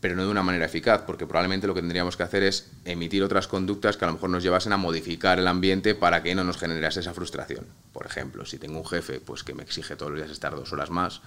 pero 0.00 0.14
no 0.14 0.24
de 0.24 0.30
una 0.30 0.42
manera 0.42 0.66
eficaz, 0.66 1.02
porque 1.06 1.26
probablemente 1.26 1.66
lo 1.66 1.74
que 1.74 1.80
tendríamos 1.80 2.16
que 2.16 2.22
hacer 2.22 2.42
es 2.42 2.70
emitir 2.84 3.22
otras 3.22 3.48
conductas 3.48 3.96
que 3.96 4.04
a 4.04 4.08
lo 4.08 4.14
mejor 4.14 4.30
nos 4.30 4.42
llevasen 4.42 4.72
a 4.72 4.76
modificar 4.76 5.38
el 5.38 5.46
ambiente 5.48 5.94
para 5.94 6.22
que 6.22 6.34
no 6.34 6.44
nos 6.44 6.58
generase 6.58 7.00
esa 7.00 7.14
frustración. 7.14 7.66
Por 7.92 8.06
ejemplo, 8.06 8.44
si 8.44 8.58
tengo 8.58 8.78
un 8.78 8.86
jefe 8.86 9.20
pues, 9.20 9.42
que 9.42 9.54
me 9.54 9.62
exige 9.62 9.96
todos 9.96 10.12
los 10.12 10.20
días 10.20 10.30
estar 10.30 10.54
dos 10.54 10.72
horas 10.72 10.90
más, 10.90 11.22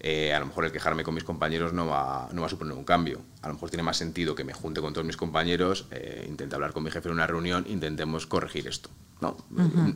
eh, 0.00 0.32
a 0.32 0.38
lo 0.38 0.46
mejor 0.46 0.64
el 0.64 0.72
quejarme 0.72 1.02
con 1.02 1.14
mis 1.14 1.24
compañeros 1.24 1.72
no 1.72 1.86
va, 1.86 2.28
no 2.32 2.42
va 2.42 2.46
a 2.46 2.50
suponer 2.50 2.74
un 2.74 2.84
cambio. 2.84 3.20
A 3.42 3.48
lo 3.48 3.54
mejor 3.54 3.70
tiene 3.70 3.82
más 3.82 3.96
sentido 3.96 4.34
que 4.36 4.44
me 4.44 4.52
junte 4.52 4.80
con 4.80 4.92
todos 4.92 5.06
mis 5.06 5.16
compañeros, 5.16 5.86
eh, 5.90 6.24
intente 6.28 6.54
hablar 6.54 6.72
con 6.72 6.84
mi 6.84 6.90
jefe 6.90 7.08
en 7.08 7.14
una 7.14 7.26
reunión, 7.26 7.66
intentemos 7.68 8.26
corregir 8.26 8.68
esto. 8.68 8.88
¿no? 9.20 9.36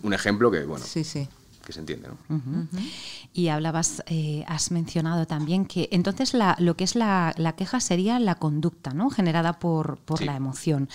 un, 0.03 0.13
ejemplo 0.15 0.53
que, 0.53 0.65
bueno, 0.65 0.85
sí, 0.85 1.03
sí 1.03 1.29
que 1.67 1.73
se 1.73 1.81
entiende. 1.81 2.09
¿no? 2.09 2.69
Y 3.35 3.49
hablabas, 3.49 4.03
eh, 4.07 4.45
has 4.47 4.71
mencionado 4.71 5.27
también 5.27 5.67
que 5.67 5.89
entonces 5.91 6.33
la, 6.33 6.57
lo 6.59 6.77
que 6.77 6.85
es 6.85 6.95
la, 6.95 7.35
queja 7.59 7.81
sería 7.81 8.19
la 8.19 8.37
conducta 8.37 8.95
¿no? 8.95 9.11
generada 9.11 9.59
por, 9.59 9.99
por 9.99 10.23
la 10.23 10.37
emoción. 10.37 10.89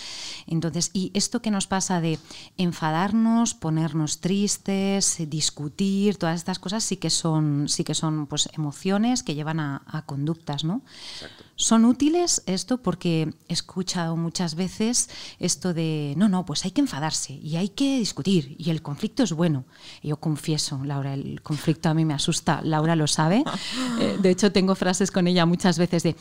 Entonces, 0.47 0.89
y 0.93 1.11
esto 1.13 1.41
que 1.41 1.51
nos 1.51 1.67
pasa 1.67 2.01
de 2.01 2.17
enfadarnos, 2.57 3.53
ponernos 3.53 4.21
tristes, 4.21 5.17
discutir, 5.29 6.17
todas 6.17 6.37
estas 6.37 6.57
cosas 6.57 6.83
sí 6.83 6.97
que 6.97 7.09
son, 7.09 7.67
sí 7.67 7.83
que 7.83 7.93
son 7.93 8.25
pues, 8.25 8.49
emociones 8.53 9.23
que 9.23 9.35
llevan 9.35 9.59
a, 9.59 9.83
a 9.85 10.05
conductas, 10.05 10.63
¿no? 10.63 10.81
Exacto. 11.13 11.43
¿Son 11.55 11.85
útiles 11.85 12.41
esto? 12.47 12.77
Porque 12.77 13.33
he 13.47 13.53
escuchado 13.53 14.17
muchas 14.17 14.55
veces 14.55 15.09
esto 15.39 15.73
de, 15.73 16.13
no, 16.17 16.27
no, 16.27 16.45
pues 16.45 16.65
hay 16.65 16.71
que 16.71 16.81
enfadarse 16.81 17.33
y 17.33 17.57
hay 17.57 17.69
que 17.69 17.99
discutir 17.99 18.55
y 18.57 18.69
el 18.71 18.81
conflicto 18.81 19.23
es 19.23 19.33
bueno. 19.33 19.65
Y 20.01 20.09
yo 20.09 20.17
confieso, 20.17 20.81
Laura, 20.83 21.13
el 21.13 21.41
conflicto 21.41 21.89
a 21.89 21.93
mí 21.93 22.03
me 22.03 22.13
asusta, 22.13 22.61
Laura 22.63 22.95
lo 22.95 23.07
sabe. 23.07 23.43
Eh, 23.99 24.17
de 24.19 24.29
hecho, 24.29 24.51
tengo 24.51 24.73
frases 24.73 25.11
con 25.11 25.27
ella 25.27 25.45
muchas 25.45 25.77
veces 25.77 26.01
de, 26.01 26.15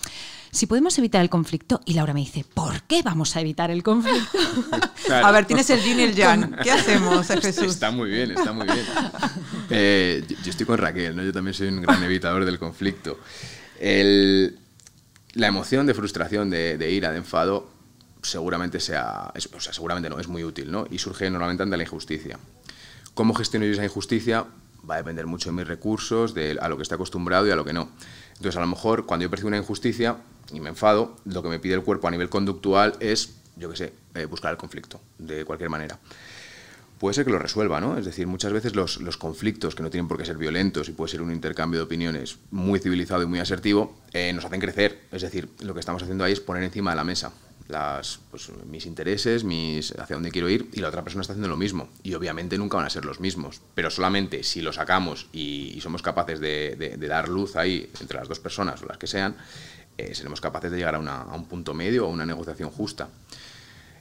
si 0.50 0.66
podemos 0.66 0.99
evitar 0.99 1.22
el 1.22 1.30
conflicto, 1.30 1.80
y 1.84 1.94
Laura 1.94 2.12
me 2.12 2.20
dice, 2.20 2.44
¿por 2.54 2.82
qué 2.82 3.02
vamos 3.02 3.37
a 3.37 3.40
evitar 3.40 3.70
el 3.70 3.82
conflicto? 3.82 4.38
A 5.12 5.30
ver, 5.30 5.46
tienes 5.46 5.70
el 5.70 5.80
yin 5.82 6.00
y 6.00 6.02
el 6.02 6.14
yang, 6.14 6.56
¿qué 6.62 6.72
hacemos, 6.72 7.28
Jesús? 7.28 7.66
Está 7.66 7.90
muy 7.90 8.10
bien, 8.10 8.32
está 8.32 8.52
muy 8.52 8.66
bien. 8.66 8.84
Eh, 9.72 10.25
yo, 10.42 10.50
estoy 10.50 10.66
con 10.66 10.78
Raquel, 10.78 11.14
¿no? 11.14 11.22
yo 11.22 11.32
también 11.32 11.54
soy 11.54 11.68
un 11.68 11.80
gran 11.80 12.02
evitador 12.02 12.44
del 12.44 12.58
conflicto. 12.58 13.20
El, 13.78 14.58
la 15.34 15.46
emoción 15.46 15.87
de 15.87 15.94
frustración, 15.94 16.50
de, 16.50 16.90
ira, 16.90 17.10
de 17.10 17.18
enfado, 17.18 17.68
seguramente 18.22 18.80
sea, 18.80 19.32
o 19.54 19.60
sea, 19.60 19.72
seguramente 19.72 20.10
no, 20.10 20.18
es 20.18 20.28
muy 20.28 20.44
útil, 20.44 20.70
¿no? 20.70 20.87
Y 20.90 20.99
surge 20.99 21.30
normalmente 21.30 21.62
ante 21.62 21.76
la 21.76 21.82
injusticia. 21.82 22.38
¿Cómo 23.14 23.34
gestiono 23.34 23.66
yo 23.66 23.72
esa 23.72 23.84
injusticia? 23.84 24.46
Va 24.88 24.94
a 24.94 24.99
depender 24.99 25.26
mucho 25.26 25.50
de 25.50 25.56
mis 25.56 25.66
recursos, 25.66 26.34
de 26.34 26.58
a 26.60 26.68
lo 26.68 26.76
que 26.76 26.82
esté 26.82 26.94
acostumbrado 26.94 27.46
y 27.46 27.50
a 27.50 27.56
lo 27.56 27.64
que 27.64 27.72
no. 27.72 27.90
Entonces, 28.30 28.56
a 28.56 28.60
lo 28.60 28.66
mejor, 28.66 29.06
cuando 29.06 29.25
yo 29.25 29.30
percibo 29.30 29.49
una 29.49 29.58
injusticia 29.58 30.16
y 30.52 30.60
me 30.60 30.70
enfado, 30.70 31.16
lo 31.25 31.42
que 31.42 31.49
me 31.49 31.58
pide 31.58 31.75
el 31.75 31.82
cuerpo 31.82 32.08
a 32.08 32.10
nivel 32.10 32.28
conductual 32.28 32.94
es, 33.00 33.37
yo 33.56 33.70
qué 33.70 33.76
sé, 33.76 33.92
eh, 34.14 34.25
buscar 34.25 34.50
el 34.50 34.56
conflicto, 34.56 35.00
de 35.18 35.44
cualquier 35.44 35.70
manera 35.70 35.99
puede 37.00 37.14
ser 37.14 37.25
que 37.25 37.33
lo 37.33 37.38
resuelva, 37.38 37.80
¿no? 37.80 37.97
Es 37.97 38.04
decir, 38.04 38.26
muchas 38.26 38.52
veces 38.52 38.76
los, 38.76 38.99
conflictos, 39.16 39.75
que 39.75 39.83
no 39.83 39.88
tienen 39.88 40.07
por 40.07 40.19
qué 40.19 40.26
ser 40.26 40.37
violentos 40.37 40.88
y 40.90 40.92
puede 40.92 41.11
ser 41.11 41.23
un 41.23 41.33
intercambio 41.33 41.80
de 41.80 41.85
opiniones 41.85 42.37
muy 42.50 42.78
civilizado 42.78 43.23
y 43.23 43.26
muy 43.26 43.38
asertivo, 43.38 43.99
eh, 44.12 44.30
nos 44.35 44.45
hacen 44.45 44.61
crecer. 44.61 45.00
Es 45.11 45.23
decir, 45.23 45.49
lo 45.61 45.73
que 45.73 45.80
estamos 45.80 46.02
haciendo 46.02 46.25
ahí 46.25 46.35
es 46.35 46.40
poner 46.40 46.62
encima 46.62 46.90
de 46.90 46.97
la 46.97 47.04
mesa 47.04 47.33
pues, 48.30 48.50
mis 48.66 48.85
intereses, 48.85 49.45
hacia 49.99 50.16
dónde 50.16 50.30
quiero 50.30 50.50
ir, 50.50 50.69
y 50.75 50.80
la 50.80 50.88
otra 50.88 51.02
persona 51.02 51.23
está 51.23 51.33
haciendo 51.33 51.49
lo 51.49 51.57
mismo. 51.57 51.88
Y 52.02 52.12
obviamente 52.12 52.59
nunca 52.59 52.76
van 52.76 52.87
a 52.87 52.90
ser 52.90 53.07
los 53.07 53.19
mismos, 53.19 53.62
pero 53.75 53.90
solamente 53.90 54.42
si 54.42 54.61
lo 54.61 54.73
sacamos 54.73 55.28
y, 55.33 55.78
somos 55.80 56.02
capaces 56.02 56.38
de, 56.38 56.97
dar 56.99 57.30
luz 57.30 57.57
ahí 57.57 57.90
entre 58.00 58.19
las 58.19 58.28
dos 58.28 58.40
personas 58.40 58.83
o 58.83 58.87
las 58.87 58.99
que 58.99 59.07
sean, 59.07 59.37
eh, 59.97 60.14
seremos 60.14 60.40
capaces 60.40 60.71
de 60.71 60.76
llegar 60.76 60.95
a, 60.95 60.99
a 60.99 61.35
un 61.35 61.47
punto 61.47 61.73
medio 61.73 62.04
o 62.04 62.09
a 62.09 62.12
una 62.12 62.26
negociación 62.26 62.71
justa. 62.71 63.09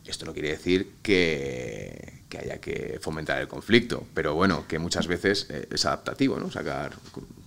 Esto 0.05 0.25
no 0.25 0.33
quiere 0.33 0.49
decir 0.49 0.95
que, 1.01 2.18
que 2.29 2.37
haya 2.37 2.61
que 2.61 2.99
fomentar 3.01 3.41
el 3.41 3.47
conflicto, 3.47 4.05
pero 4.13 4.35
bueno, 4.35 4.65
que 4.67 4.77
muchas 4.77 5.07
veces 5.07 5.47
eh, 5.49 5.67
es 5.71 5.85
adaptativo, 5.85 6.37
¿no? 6.37 6.51
Sacar, 6.51 6.93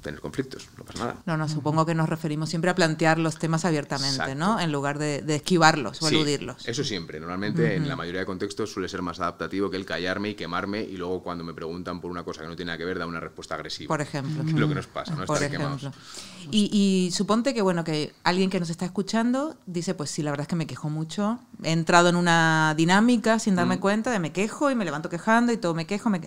tener 0.02 0.20
conflictos, 0.20 0.68
no 0.76 0.84
pasa 0.84 0.98
nada. 0.98 1.16
No, 1.24 1.36
no, 1.36 1.48
supongo 1.48 1.86
que 1.86 1.94
nos 1.94 2.08
referimos 2.08 2.50
siempre 2.50 2.70
a 2.70 2.74
plantear 2.74 3.18
los 3.18 3.38
temas 3.38 3.64
abiertamente, 3.64 4.34
¿no? 4.34 4.58
En 4.58 4.72
lugar 4.72 4.98
de, 4.98 5.22
esquivarlos 5.34 6.02
o 6.02 6.08
sí, 6.08 6.16
eludirlos. 6.16 6.68
Eso 6.68 6.82
siempre, 6.82 7.20
normalmente 7.20 7.76
en 7.76 7.88
la 7.88 7.96
mayoría 7.96 8.20
de 8.20 8.26
contextos 8.26 8.72
suele 8.72 8.88
ser 8.88 9.02
más 9.02 9.20
adaptativo 9.20 9.70
que 9.70 9.76
el 9.76 9.86
callarme 9.86 10.30
y 10.30 10.34
quemarme 10.34 10.82
y 10.82 10.96
luego 10.96 11.22
cuando 11.22 11.44
me 11.44 11.54
preguntan 11.54 12.00
por 12.00 12.10
una 12.10 12.24
cosa 12.24 12.42
que 12.42 12.48
no 12.48 12.56
tiene 12.56 12.70
nada 12.70 12.78
que 12.78 12.84
ver 12.84 12.98
da 12.98 13.06
una 13.06 13.20
respuesta 13.20 13.54
agresiva. 13.54 13.88
Por 13.88 14.00
ejemplo. 14.00 14.42
lo 14.58 14.68
que 14.68 14.74
nos 14.74 14.88
pasa, 14.88 15.14
¿no? 15.14 15.24
Por 15.26 15.42
ejemplo. 15.42 15.92
Y, 16.50 16.70
y 16.72 17.12
suponte 17.12 17.54
que, 17.54 17.62
bueno, 17.62 17.84
que 17.84 18.12
alguien 18.24 18.50
que 18.50 18.58
nos 18.58 18.68
está 18.68 18.84
escuchando 18.84 19.56
dice, 19.66 19.94
pues 19.94 20.10
sí, 20.10 20.22
la 20.22 20.32
verdad 20.32 20.42
es 20.42 20.48
que 20.48 20.56
me 20.56 20.66
quejo 20.66 20.90
mucho, 20.90 21.38
he 21.62 21.70
entrado 21.70 22.08
en 22.08 22.16
una 22.16 22.74
dinámica 22.76 23.38
sin 23.38 23.54
darme 23.54 23.78
cuenta 23.78 24.10
de 24.10 24.18
me 24.18 24.32
quejo 24.32 24.72
y 24.73 24.76
me 24.76 24.85
levanto 24.85 25.09
quejando 25.09 25.52
y 25.52 25.57
todo 25.57 25.75
me 25.75 25.87
quejo, 25.87 26.11
me 26.11 26.21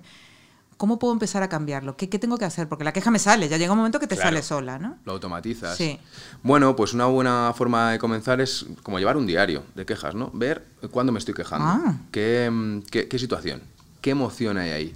¿Cómo 0.77 0.99
puedo 0.99 1.13
empezar 1.13 1.41
a 1.41 1.47
cambiarlo? 1.47 1.95
¿Qué, 1.95 2.07
tengo 2.07 2.37
que 2.37 2.43
hacer? 2.43 2.67
Porque 2.67 2.83
la 2.83 2.91
queja 2.91 3.09
me 3.09 3.19
sale, 3.19 3.47
ya 3.47 3.57
llega 3.57 3.71
un 3.71 3.77
momento 3.77 3.97
que 3.97 4.07
te 4.07 4.17
sale 4.17 4.41
sola, 4.41 4.77
¿no? 4.77 4.97
Lo 5.05 5.13
automatizas. 5.13 5.77
Sí. 5.77 5.97
Bueno, 6.43 6.75
pues 6.75 6.93
una 6.93 7.05
buena 7.05 7.53
forma 7.55 7.91
de 7.91 7.99
comenzar 7.99 8.41
es 8.41 8.65
como 8.83 8.99
llevar 8.99 9.15
un 9.15 9.25
diario 9.25 9.63
de 9.73 9.85
quejas, 9.85 10.15
¿no? 10.15 10.31
Ver 10.33 10.65
cuándo 10.91 11.13
me 11.13 11.19
estoy 11.19 11.33
quejando, 11.33 11.65
ah. 11.65 11.95
qué, 12.11 12.81
qué, 12.91 13.19
situación, 13.19 13.61
qué 14.01 14.09
emoción 14.09 14.57
hay 14.57 14.71
ahí. 14.71 14.95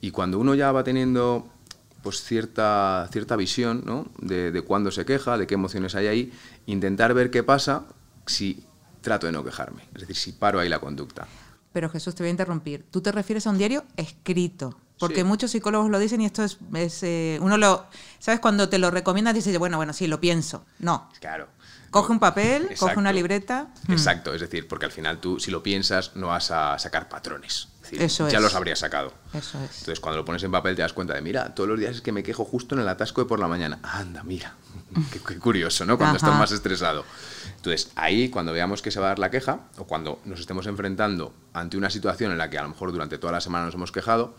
Y 0.00 0.12
cuando 0.12 0.38
uno 0.38 0.54
ya 0.54 0.70
va 0.70 0.84
teniendo 0.84 1.48
pues 2.02 2.22
cierta, 2.22 3.08
cierta 3.10 3.34
visión 3.34 3.82
¿no? 3.84 4.06
de, 4.18 4.52
de 4.52 4.62
cuándo 4.62 4.92
se 4.92 5.04
queja, 5.04 5.38
de 5.38 5.48
qué 5.48 5.54
emociones 5.54 5.96
hay 5.96 6.06
ahí, 6.06 6.32
intentar 6.66 7.14
ver 7.14 7.32
qué 7.32 7.42
pasa 7.42 7.82
si 8.26 8.62
trato 9.00 9.26
de 9.26 9.32
no 9.32 9.42
quejarme, 9.42 9.82
es 9.92 10.02
decir, 10.02 10.14
si 10.14 10.32
paro 10.32 10.60
ahí 10.60 10.68
la 10.68 10.78
conducta. 10.78 11.26
Pero 11.76 11.90
Jesús, 11.90 12.14
te 12.14 12.22
voy 12.22 12.28
a 12.28 12.30
interrumpir. 12.30 12.86
Tú 12.90 13.02
te 13.02 13.12
refieres 13.12 13.46
a 13.46 13.50
un 13.50 13.58
diario 13.58 13.84
escrito, 13.98 14.80
porque 14.98 15.24
muchos 15.24 15.50
psicólogos 15.50 15.90
lo 15.90 15.98
dicen 15.98 16.22
y 16.22 16.24
esto 16.24 16.42
es, 16.42 16.56
eh, 17.02 17.38
uno 17.42 17.58
lo, 17.58 17.84
¿sabes? 18.18 18.40
Cuando 18.40 18.70
te 18.70 18.78
lo 18.78 18.90
recomiendas 18.90 19.34
dices, 19.34 19.58
bueno, 19.58 19.76
bueno, 19.76 19.92
sí, 19.92 20.06
lo 20.06 20.18
pienso. 20.18 20.64
No. 20.78 21.10
Claro. 21.20 21.48
Coge 21.90 22.12
un 22.12 22.18
papel, 22.18 22.70
coge 22.78 22.98
una 22.98 23.12
libreta. 23.12 23.68
Hmm. 23.86 23.92
Exacto, 23.92 24.32
es 24.32 24.40
decir, 24.40 24.66
porque 24.66 24.86
al 24.86 24.90
final 24.90 25.18
tú, 25.18 25.38
si 25.38 25.50
lo 25.50 25.62
piensas, 25.62 26.16
no 26.16 26.28
vas 26.28 26.50
a 26.50 26.78
sacar 26.78 27.10
patrones. 27.10 27.68
Eso 27.92 28.28
ya 28.28 28.40
los 28.40 28.54
habrías 28.54 28.78
sacado. 28.78 29.12
Eso 29.32 29.58
es. 29.62 29.78
Entonces, 29.80 30.00
cuando 30.00 30.18
lo 30.18 30.24
pones 30.24 30.42
en 30.42 30.50
papel, 30.50 30.76
te 30.76 30.82
das 30.82 30.92
cuenta 30.92 31.14
de, 31.14 31.20
mira, 31.20 31.54
todos 31.54 31.68
los 31.68 31.78
días 31.78 31.96
es 31.96 32.00
que 32.02 32.12
me 32.12 32.22
quejo 32.22 32.44
justo 32.44 32.74
en 32.74 32.80
el 32.80 32.88
atasco 32.88 33.22
de 33.22 33.26
por 33.26 33.40
la 33.40 33.48
mañana. 33.48 33.78
Anda, 33.82 34.22
mira. 34.22 34.54
qué, 35.12 35.38
curioso, 35.38 35.84
¿no? 35.84 35.96
Cuando 35.96 36.16
estás 36.16 36.38
más 36.38 36.52
estresado. 36.52 37.04
Entonces, 37.56 37.90
ahí, 37.96 38.28
cuando 38.28 38.52
veamos 38.52 38.82
que 38.82 38.90
se 38.90 39.00
va 39.00 39.06
a 39.06 39.08
dar 39.10 39.18
la 39.18 39.30
queja, 39.30 39.60
o 39.78 39.84
cuando 39.84 40.20
nos 40.24 40.40
estemos 40.40 40.66
enfrentando 40.66 41.34
ante 41.52 41.76
una 41.76 41.90
situación 41.90 42.32
en 42.32 42.38
la 42.38 42.50
que 42.50 42.58
a 42.58 42.62
lo 42.62 42.68
mejor 42.68 42.92
durante 42.92 43.18
toda 43.18 43.32
la 43.32 43.40
semana 43.40 43.66
nos 43.66 43.74
hemos 43.74 43.92
quejado, 43.92 44.36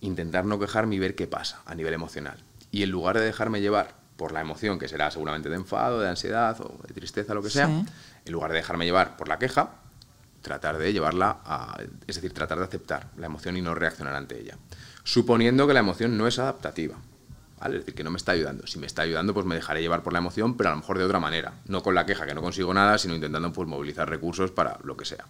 intentar 0.00 0.44
no 0.44 0.58
quejarme 0.58 0.96
y 0.96 0.98
ver 0.98 1.14
qué 1.14 1.26
pasa 1.26 1.62
a 1.66 1.74
nivel 1.74 1.94
emocional. 1.94 2.42
Y 2.70 2.82
en 2.82 2.90
lugar 2.90 3.18
de 3.18 3.24
dejarme 3.24 3.60
llevar 3.60 3.94
por 4.16 4.32
la 4.32 4.40
emoción, 4.40 4.78
que 4.78 4.88
será 4.88 5.10
seguramente 5.10 5.48
de 5.48 5.56
enfado, 5.56 6.00
de 6.00 6.08
ansiedad 6.08 6.58
o 6.60 6.80
de 6.86 6.94
tristeza, 6.94 7.34
lo 7.34 7.42
que 7.42 7.50
sea, 7.50 7.66
en 7.66 8.32
lugar 8.32 8.50
de 8.50 8.58
dejarme 8.58 8.84
llevar 8.84 9.16
por 9.16 9.28
la 9.28 9.38
queja, 9.38 9.70
tratar 10.46 10.78
de 10.78 10.92
llevarla 10.92 11.40
a, 11.44 11.76
es 12.06 12.14
decir, 12.14 12.32
tratar 12.32 12.58
de 12.58 12.64
aceptar 12.64 13.08
la 13.16 13.26
emoción 13.26 13.56
y 13.56 13.62
no 13.62 13.74
reaccionar 13.74 14.14
ante 14.14 14.40
ella, 14.40 14.56
suponiendo 15.02 15.66
que 15.66 15.74
la 15.74 15.80
emoción 15.80 16.16
no 16.16 16.28
es 16.28 16.38
adaptativa. 16.38 16.94
¿vale? 17.58 17.78
Es 17.78 17.82
decir, 17.82 17.96
que 17.96 18.04
no 18.04 18.12
me 18.12 18.16
está 18.16 18.30
ayudando. 18.30 18.64
Si 18.68 18.78
me 18.78 18.86
está 18.86 19.02
ayudando, 19.02 19.34
pues 19.34 19.44
me 19.44 19.56
dejaré 19.56 19.80
llevar 19.80 20.04
por 20.04 20.12
la 20.12 20.20
emoción, 20.20 20.56
pero 20.56 20.70
a 20.70 20.72
lo 20.72 20.78
mejor 20.78 20.98
de 20.98 21.04
otra 21.04 21.18
manera. 21.18 21.54
No 21.66 21.82
con 21.82 21.96
la 21.96 22.06
queja, 22.06 22.26
que 22.26 22.34
no 22.34 22.42
consigo 22.42 22.72
nada, 22.72 22.96
sino 22.96 23.16
intentando 23.16 23.52
pues, 23.52 23.68
movilizar 23.68 24.08
recursos 24.08 24.52
para 24.52 24.78
lo 24.84 24.96
que 24.96 25.04
sea. 25.04 25.26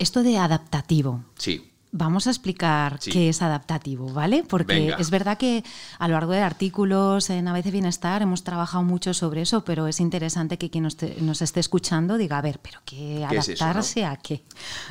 Esto 0.00 0.24
de 0.24 0.36
adaptativo. 0.36 1.22
Sí. 1.36 1.70
Vamos 1.90 2.26
a 2.26 2.30
explicar 2.30 2.98
qué 2.98 3.30
es 3.30 3.40
adaptativo, 3.40 4.12
¿vale? 4.12 4.44
Porque 4.46 4.94
es 4.98 5.10
verdad 5.10 5.38
que 5.38 5.64
a 5.98 6.06
lo 6.06 6.14
largo 6.14 6.32
de 6.32 6.40
artículos 6.40 7.30
en 7.30 7.48
A 7.48 7.54
veces 7.54 7.72
Bienestar 7.72 8.20
hemos 8.20 8.44
trabajado 8.44 8.84
mucho 8.84 9.14
sobre 9.14 9.40
eso, 9.40 9.64
pero 9.64 9.86
es 9.86 9.98
interesante 9.98 10.58
que 10.58 10.68
quien 10.68 10.84
nos, 10.84 11.42
esté 11.42 11.60
escuchando 11.60 12.18
diga, 12.18 12.38
a 12.38 12.42
ver, 12.42 12.58
¿pero 12.60 12.80
qué, 12.84 13.24
adaptarse 13.24 14.04
a 14.04 14.16
qué? 14.16 14.42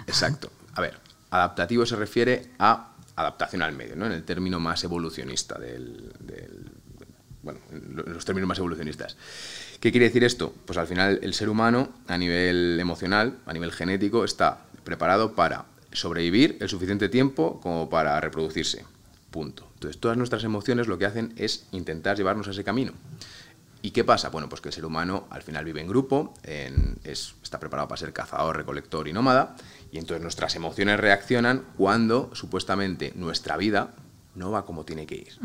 Exacto. 0.07 0.51
A 0.73 0.81
ver, 0.81 0.99
adaptativo 1.29 1.85
se 1.85 1.95
refiere 1.95 2.51
a 2.57 2.93
adaptación 3.15 3.61
al 3.61 3.73
medio, 3.73 3.95
¿no? 3.95 4.07
En 4.07 4.13
el 4.13 4.23
término 4.23 4.59
más 4.59 4.83
evolucionista 4.83 5.59
del, 5.59 6.13
bueno, 7.43 7.59
en 7.71 8.13
los 8.13 8.25
términos 8.25 8.47
más 8.47 8.57
evolucionistas. 8.57 9.17
¿Qué 9.79 9.91
quiere 9.91 10.07
decir 10.07 10.23
esto? 10.23 10.53
Pues 10.65 10.77
al 10.77 10.87
final 10.87 11.19
el 11.21 11.33
ser 11.33 11.49
humano 11.49 11.89
a 12.07 12.17
nivel 12.17 12.79
emocional, 12.79 13.37
a 13.45 13.53
nivel 13.53 13.71
genético, 13.71 14.23
está 14.23 14.65
preparado 14.83 15.35
para 15.35 15.65
sobrevivir 15.97 16.57
el 16.61 16.69
suficiente 16.69 17.09
tiempo 17.09 17.59
como 17.61 17.89
para 17.89 18.19
reproducirse. 18.21 18.85
Punto. 19.31 19.69
Entonces, 19.73 19.99
todas 19.99 20.17
nuestras 20.17 20.43
emociones 20.43 20.87
lo 20.87 20.97
que 20.97 21.05
hacen 21.05 21.33
es 21.35 21.67
intentar 21.71 22.15
llevarnos 22.15 22.47
a 22.47 22.51
ese 22.51 22.63
camino. 22.63 22.93
¿Y 23.81 23.91
qué 23.91 24.03
pasa? 24.03 24.29
Bueno, 24.29 24.49
pues 24.49 24.59
que 24.59 24.69
el 24.69 24.73
ser 24.73 24.85
humano 24.85 25.27
al 25.29 25.43
final 25.43 25.63
vive 25.63 25.81
en 25.81 25.87
grupo, 25.87 26.33
está 26.43 27.59
preparado 27.59 27.87
para 27.87 27.99
ser 27.99 28.11
cazador, 28.11 28.57
recolector 28.57 29.07
y 29.07 29.13
nómada, 29.13 29.55
y 29.91 29.99
entonces 29.99 30.23
nuestras 30.23 30.55
emociones 30.55 30.99
reaccionan 30.99 31.63
cuando 31.77 32.31
supuestamente 32.33 33.13
nuestra 33.15 33.55
vida 33.55 33.93
no 34.33 34.49
va 34.51 34.65
como 34.65 34.83
tiene 34.83 35.05
que 35.05 35.15
ir. 35.15 35.39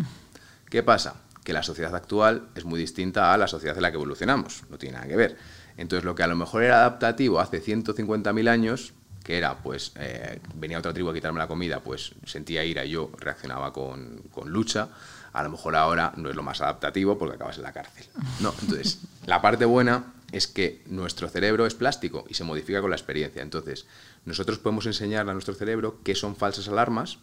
¿Qué 0.71 0.83
pasa? 0.83 1.17
Que 1.45 1.53
la 1.53 1.63
sociedad 1.63 1.95
actual 1.95 2.49
es 2.55 2.65
muy 2.65 2.81
distinta 2.81 3.35
a 3.35 3.37
la 3.37 3.49
sociedad 3.49 3.77
en 3.77 3.83
la 3.83 3.91
que 3.91 3.97
evolucionamos, 3.97 4.65
no 4.71 4.79
tiene 4.79 4.95
nada 4.95 5.09
que 5.09 5.17
ver. 5.17 5.37
Entonces 5.77 6.05
lo 6.05 6.15
que 6.15 6.23
a 6.23 6.27
lo 6.27 6.37
mejor 6.37 6.63
era 6.63 6.79
adaptativo 6.79 7.39
hace 7.39 7.63
150.000 7.63 8.49
años, 8.49 8.95
que 9.23 9.39
era, 9.39 9.59
pues, 9.59 9.93
eh, 9.97 10.41
venía 10.55 10.79
otra 10.79 10.93
tribu 10.93 11.11
a 11.11 11.15
quitarme 11.15 11.39
la 11.39 11.49
comida, 11.49 11.81
pues 11.81 12.15
sentía 12.27 12.65
ira 12.65 12.85
y 12.85 12.91
yo 12.91 13.11
reaccionaba 13.19 13.73
con, 13.73 14.23
con, 14.31 14.51
lucha. 14.51 14.89
A 15.33 15.43
lo 15.43 15.51
mejor 15.51 15.77
ahora 15.77 16.13
no 16.17 16.29
es 16.29 16.37
lo 16.37 16.43
más 16.43 16.61
adaptativo 16.61 17.19
porque 17.19 17.37
acabas 17.37 17.57
en 17.57 17.63
la 17.63 17.73
cárcel. 17.73 18.07
No, 18.41 18.55
entonces, 18.61 19.01
la 19.27 19.41
parte 19.41 19.65
buena 19.65 20.13
es 20.33 20.47
que 20.47 20.83
nuestro 20.87 21.29
cerebro 21.29 21.67
es 21.67 21.75
plástico 21.75 22.25
y 22.29 22.35
se 22.35 22.45
modifica 22.45 22.81
con 22.81 22.91
la 22.91 22.97
experiencia. 22.97 23.43
Entonces, 23.43 23.87
nosotros 24.25 24.59
podemos 24.59 24.87
enseñar 24.87 25.29
a 25.29 25.33
nuestro 25.33 25.55
cerebro 25.55 26.01
qué 26.03 26.15
son 26.15 26.37
falsas 26.37 26.69
alarmas 26.69 27.19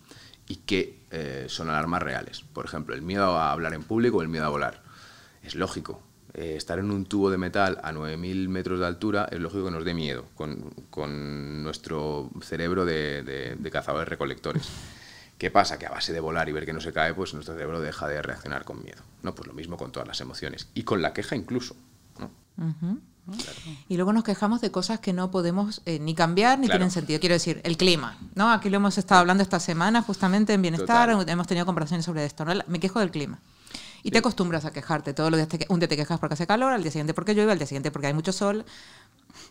y 0.48 0.58
qué 0.58 1.00
eh, 1.12 1.46
son 1.50 1.70
alarmas 1.70 2.03
reales. 2.03 2.41
Por 2.53 2.65
ejemplo, 2.65 2.96
el 2.96 3.01
miedo 3.01 3.38
a 3.38 3.51
hablar 3.51 3.74
en 3.74 3.84
público 3.84 4.18
o 4.18 4.22
el 4.22 4.29
miedo 4.29 4.46
a 4.46 4.50
volar. 4.50 4.82
Es 5.44 5.56
lógico, 5.56 6.03
eh, 6.33 6.53
estar 6.55 6.79
en 6.79 6.91
un 6.91 7.05
tubo 7.05 7.31
de 7.31 7.38
metal 7.38 7.79
a 7.83 7.91
9.000 7.91 8.48
metros 8.50 8.79
de 8.79 8.86
altura 8.86 9.27
es 9.31 9.39
lógico 9.39 9.65
que 9.65 9.71
nos 9.71 9.83
dé 9.83 9.93
miedo 9.93 10.25
con, 10.36 11.63
nuestro 11.63 12.29
cerebro 12.41 12.86
de, 12.86 13.57
cazadores 13.71 14.07
recolectores. 14.07 14.69
¿Qué 15.38 15.50
pasa? 15.50 15.79
Que 15.79 15.86
a 15.86 15.89
base 15.89 16.12
de 16.12 16.19
volar 16.19 16.50
y 16.50 16.51
ver 16.51 16.65
que 16.65 16.74
no 16.74 16.81
se 16.81 16.91
cae, 16.91 17.13
pues 17.13 17.33
nuestro 17.33 17.55
cerebro 17.55 17.79
deja 17.79 18.07
de 18.07 18.21
reaccionar 18.21 18.65
con 18.65 18.83
miedo. 18.83 19.01
¿no? 19.24 19.33
Pues 19.33 19.48
lo 19.48 19.53
mismo 19.53 19.77
con 19.77 19.91
todas 19.91 20.07
las 20.07 20.19
emociones. 20.19 20.67
Y 20.74 20.83
con 20.83 21.01
la 21.01 21.13
queja 21.13 21.36
incluso. 21.36 21.75
Y 23.88 23.95
luego 23.95 24.13
nos 24.13 24.24
quejamos 24.24 24.62
de 24.62 24.71
cosas 24.71 25.00
que 25.00 25.13
no 25.13 25.31
podemos 25.31 25.81
eh, 25.86 26.00
ni 26.00 26.13
cambiar 26.13 26.59
ni 26.59 26.67
tienen 26.67 26.91
sentido. 26.91 27.19
Quiero 27.19 27.33
decir, 27.33 27.62
el 27.63 27.77
clima. 27.77 28.17
¿no? 28.36 28.51
Aquí 28.51 28.69
lo 28.69 28.77
hemos 28.77 28.98
estado 28.98 29.21
hablando 29.21 29.43
esta 29.43 29.59
semana 29.59 30.01
justamente 30.01 30.53
en 30.53 30.62
Bienestar, 30.62 31.09
hemos 31.27 31.48
tenido 31.48 31.65
conversaciones 31.65 32.05
sobre 32.05 32.25
esto. 32.25 32.45
¿no? 32.45 32.53
Me 32.67 32.79
quejo 32.79 33.00
del 33.00 33.12
clima. 33.12 33.39
Y 34.03 34.12
te 34.12 34.20
acostumbras 34.20 34.65
a 34.65 34.72
quejarte. 34.72 35.13
Todos 35.13 35.32
los 35.32 35.38
días 35.38 35.48
te, 35.48 35.65
un 35.70 35.79
día 35.79 35.88
te 35.88 35.98
quejas 35.98 36.20
porque 36.20 36.34
hace 36.34 36.48
calor, 36.48 36.72
al 36.74 36.82
día 36.82 36.91
siguiente 36.91 37.13
porque 37.13 37.36
llueve, 37.36 37.51
al 37.51 37.58
día 37.58 37.68
siguiente 37.68 37.91
porque 37.91 38.08
hay 38.08 38.13
mucho 38.13 38.32
sol, 38.32 38.65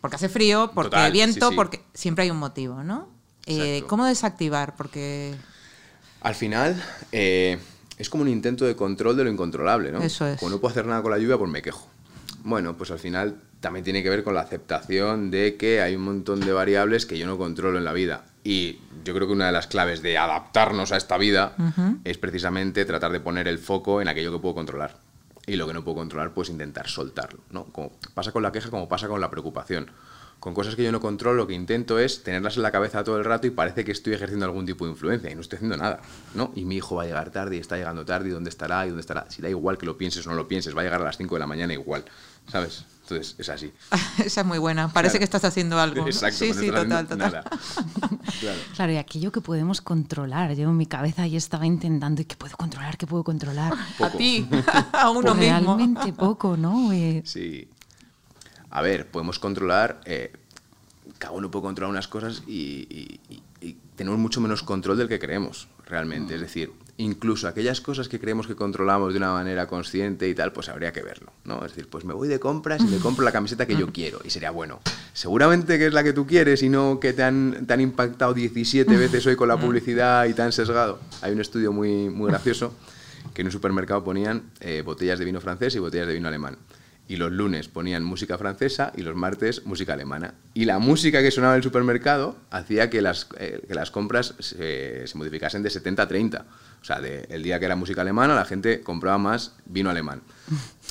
porque 0.01 0.15
hace 0.15 0.29
frío, 0.29 0.71
porque 0.73 0.95
hay 0.95 1.11
viento, 1.11 1.51
porque 1.55 1.83
siempre 1.93 2.23
hay 2.23 2.31
un 2.31 2.37
motivo, 2.37 2.83
¿no? 2.83 3.09
Eh, 3.45 3.83
¿Cómo 3.87 4.05
desactivar? 4.05 4.75
Porque... 4.75 5.35
Al 6.21 6.35
final 6.35 6.83
eh, 7.11 7.57
es 7.97 8.09
como 8.09 8.23
un 8.23 8.29
intento 8.29 8.65
de 8.65 8.75
control 8.75 9.17
de 9.17 9.23
lo 9.23 9.29
incontrolable, 9.29 9.91
¿no? 9.91 10.01
Eso 10.01 10.27
es. 10.27 10.39
Como 10.39 10.51
no 10.51 10.59
puedo 10.59 10.71
hacer 10.71 10.85
nada 10.85 11.01
con 11.01 11.11
la 11.11 11.17
lluvia, 11.17 11.37
pues 11.37 11.49
me 11.49 11.61
quejo. 11.61 11.87
Bueno, 12.43 12.77
pues 12.77 12.91
al 12.91 12.99
final 12.99 13.41
también 13.59 13.83
tiene 13.83 14.03
que 14.03 14.09
ver 14.09 14.23
con 14.23 14.33
la 14.33 14.41
aceptación 14.41 15.31
de 15.31 15.57
que 15.57 15.81
hay 15.81 15.95
un 15.95 16.03
montón 16.03 16.39
de 16.39 16.53
variables 16.53 17.05
que 17.05 17.17
yo 17.17 17.27
no 17.27 17.37
controlo 17.37 17.77
en 17.77 17.83
la 17.83 17.93
vida. 17.93 18.25
Y 18.43 18.79
yo 19.03 19.13
creo 19.13 19.27
que 19.27 19.33
una 19.33 19.47
de 19.47 19.51
las 19.51 19.67
claves 19.67 20.01
de 20.01 20.17
adaptarnos 20.17 20.91
a 20.91 20.97
esta 20.97 21.17
vida 21.17 21.55
es 22.05 22.17
precisamente 22.17 22.85
tratar 22.85 23.11
de 23.11 23.19
poner 23.19 23.47
el 23.47 23.59
foco 23.59 24.01
en 24.01 24.07
aquello 24.07 24.31
que 24.31 24.39
puedo 24.39 24.55
controlar. 24.55 24.97
Y 25.45 25.55
lo 25.55 25.67
que 25.67 25.73
no 25.73 25.83
puedo 25.83 25.97
controlar, 25.97 26.33
pues 26.33 26.49
intentar 26.49 26.87
soltarlo. 26.87 27.41
¿no? 27.49 27.65
Como 27.65 27.91
pasa 28.13 28.31
con 28.31 28.43
la 28.43 28.51
queja, 28.51 28.69
como 28.69 28.87
pasa 28.87 29.07
con 29.07 29.19
la 29.19 29.29
preocupación. 29.29 29.91
Con 30.39 30.53
cosas 30.53 30.75
que 30.75 30.83
yo 30.83 30.91
no 30.91 31.01
controlo, 31.01 31.35
lo 31.35 31.47
que 31.47 31.53
intento 31.53 31.99
es 31.99 32.23
tenerlas 32.23 32.55
en 32.55 32.63
la 32.63 32.71
cabeza 32.71 33.03
todo 33.03 33.17
el 33.17 33.25
rato 33.25 33.45
y 33.47 33.49
parece 33.49 33.83
que 33.83 33.91
estoy 33.91 34.13
ejerciendo 34.13 34.45
algún 34.45 34.65
tipo 34.65 34.85
de 34.85 34.91
influencia 34.91 35.29
y 35.29 35.35
no 35.35 35.41
estoy 35.41 35.57
haciendo 35.57 35.75
nada. 35.75 35.99
¿no? 36.33 36.51
Y 36.55 36.63
mi 36.63 36.77
hijo 36.77 36.95
va 36.95 37.03
a 37.03 37.05
llegar 37.05 37.29
tarde 37.29 37.57
y 37.57 37.59
está 37.59 37.75
llegando 37.75 38.05
tarde 38.05 38.29
y 38.29 38.31
dónde 38.31 38.49
estará 38.49 38.85
y 38.85 38.89
dónde 38.89 39.01
estará. 39.01 39.25
Si 39.29 39.41
da 39.41 39.49
igual 39.49 39.77
que 39.77 39.85
lo 39.85 39.97
pienses 39.97 40.25
o 40.25 40.29
no 40.29 40.35
lo 40.35 40.47
pienses, 40.47 40.75
va 40.75 40.81
a 40.81 40.83
llegar 40.85 41.01
a 41.01 41.05
las 41.05 41.17
5 41.17 41.35
de 41.35 41.39
la 41.39 41.47
mañana 41.47 41.73
igual. 41.73 42.05
¿Sabes? 42.47 42.85
Entonces, 43.03 43.35
es 43.37 43.49
así. 43.49 43.73
Esa 44.23 44.41
es 44.41 44.47
muy 44.47 44.59
buena. 44.59 44.87
Parece 44.93 45.17
que 45.17 45.23
estás 45.23 45.43
haciendo 45.43 45.79
algo. 45.79 46.05
Exacto. 46.05 46.37
Sí, 46.37 46.53
sí, 46.53 46.67
total, 46.67 47.07
total. 47.07 47.31
claro. 48.39 48.59
claro, 48.75 48.91
y 48.93 48.97
aquello 48.97 49.31
que 49.31 49.41
podemos 49.41 49.81
controlar. 49.81 50.53
Yo 50.55 50.69
en 50.69 50.77
mi 50.77 50.85
cabeza 50.85 51.27
ya 51.27 51.37
estaba 51.37 51.65
intentando, 51.65 52.23
¿qué 52.25 52.35
puedo 52.35 52.55
controlar? 52.55 52.97
¿Qué 52.97 53.07
puedo 53.07 53.23
controlar? 53.23 53.73
A 53.99 54.09
ti, 54.11 54.47
a 54.93 55.09
uno 55.09 55.21
pues 55.21 55.37
mismo. 55.37 55.75
Realmente 55.75 56.13
poco, 56.13 56.55
¿no? 56.55 56.91
Sí. 57.25 57.67
A 58.69 58.81
ver, 58.81 59.07
podemos 59.07 59.39
controlar... 59.39 60.01
Eh, 60.05 60.31
cada 61.17 61.33
uno 61.33 61.51
puede 61.51 61.63
controlar 61.63 61.91
unas 61.91 62.07
cosas 62.07 62.43
y, 62.47 63.19
tenemos 63.95 64.17
mucho 64.17 64.39
menos 64.39 64.63
control 64.63 64.97
del 64.97 65.09
que 65.09 65.19
creemos 65.19 65.67
realmente. 65.85 66.35
Es 66.35 66.39
decir, 66.39 66.71
incluso 66.95 67.49
aquellas 67.49 67.81
cosas 67.81 68.07
que 68.07 68.17
creemos 68.17 68.47
que 68.47 68.55
controlamos 68.55 69.11
de 69.11 69.17
una 69.17 69.33
manera 69.33 69.67
consciente 69.67 70.29
y 70.29 70.33
tal, 70.33 70.53
pues 70.53 70.69
habría 70.69 70.93
que 70.93 71.01
verlo, 71.01 71.33
¿no? 71.43 71.57
Es 71.65 71.73
decir, 71.73 71.89
pues 71.89 72.05
me 72.05 72.13
voy 72.13 72.29
de 72.29 72.39
compras 72.39 72.79
y 72.79 72.85
me 72.85 72.99
compro 72.99 73.25
la 73.25 73.33
camiseta 73.33 73.65
que 73.65 73.75
yo 73.75 73.91
quiero 73.91 74.21
y 74.23 74.29
sería 74.29 74.51
bueno. 74.51 74.79
Seguramente 75.11 75.77
que 75.77 75.87
es 75.87 75.93
la 75.93 76.01
que 76.01 76.13
tú 76.13 76.25
quieres 76.25 76.63
y 76.63 76.69
no 76.69 77.01
que 77.01 77.11
te 77.11 77.23
han, 77.23 77.65
te 77.67 77.73
han 77.73 77.81
impactado 77.81 78.33
17 78.33 78.95
veces 78.95 79.25
hoy 79.25 79.35
con 79.35 79.49
la 79.49 79.57
publicidad 79.57 80.25
y 80.25 80.33
te 80.33 80.41
han 80.41 80.53
sesgado. 80.53 80.99
Hay 81.21 81.33
un 81.33 81.41
estudio 81.41 81.73
muy, 81.73 82.07
muy 82.09 82.29
gracioso 82.29 82.73
que 83.33 83.41
en 83.41 83.47
un 83.47 83.51
supermercado 83.51 84.01
ponían 84.01 84.43
eh, 84.61 84.81
botellas 84.85 85.19
de 85.19 85.25
vino 85.25 85.41
francés 85.41 85.75
y 85.75 85.79
botellas 85.79 86.07
de 86.07 86.13
vino 86.13 86.29
alemán 86.29 86.57
y 87.09 87.17
los 87.17 87.31
lunes 87.31 87.67
ponían 87.67 88.03
música 88.03 88.37
francesa 88.37 88.93
y 88.95 89.01
los 89.01 89.15
martes 89.15 89.65
música 89.65 89.93
alemana. 89.93 90.35
Y 90.53 90.65
la 90.65 90.77
música 90.77 91.21
que 91.23 91.31
sonaba 91.31 91.55
en 91.55 91.57
el 91.57 91.63
supermercado 91.63 92.37
hacía 92.51 92.91
que 92.91 93.01
las, 93.01 93.27
eh, 93.39 93.63
que 93.67 93.73
las 93.73 93.89
compras 93.89 94.35
se, 94.37 95.07
se, 95.07 95.17
modificasen 95.17 95.63
de 95.63 95.71
70 95.71 96.03
a 96.03 96.07
30. 96.07 96.45
O 96.81 96.85
sea, 96.85 97.01
de, 97.01 97.25
el 97.31 97.41
día 97.41 97.59
que 97.59 97.65
era 97.65 97.75
música 97.75 98.01
alemana, 98.01 98.35
la 98.35 98.45
gente 98.45 98.81
compraba 98.81 99.17
más 99.17 99.55
vino 99.65 99.89
alemán. 99.89 100.21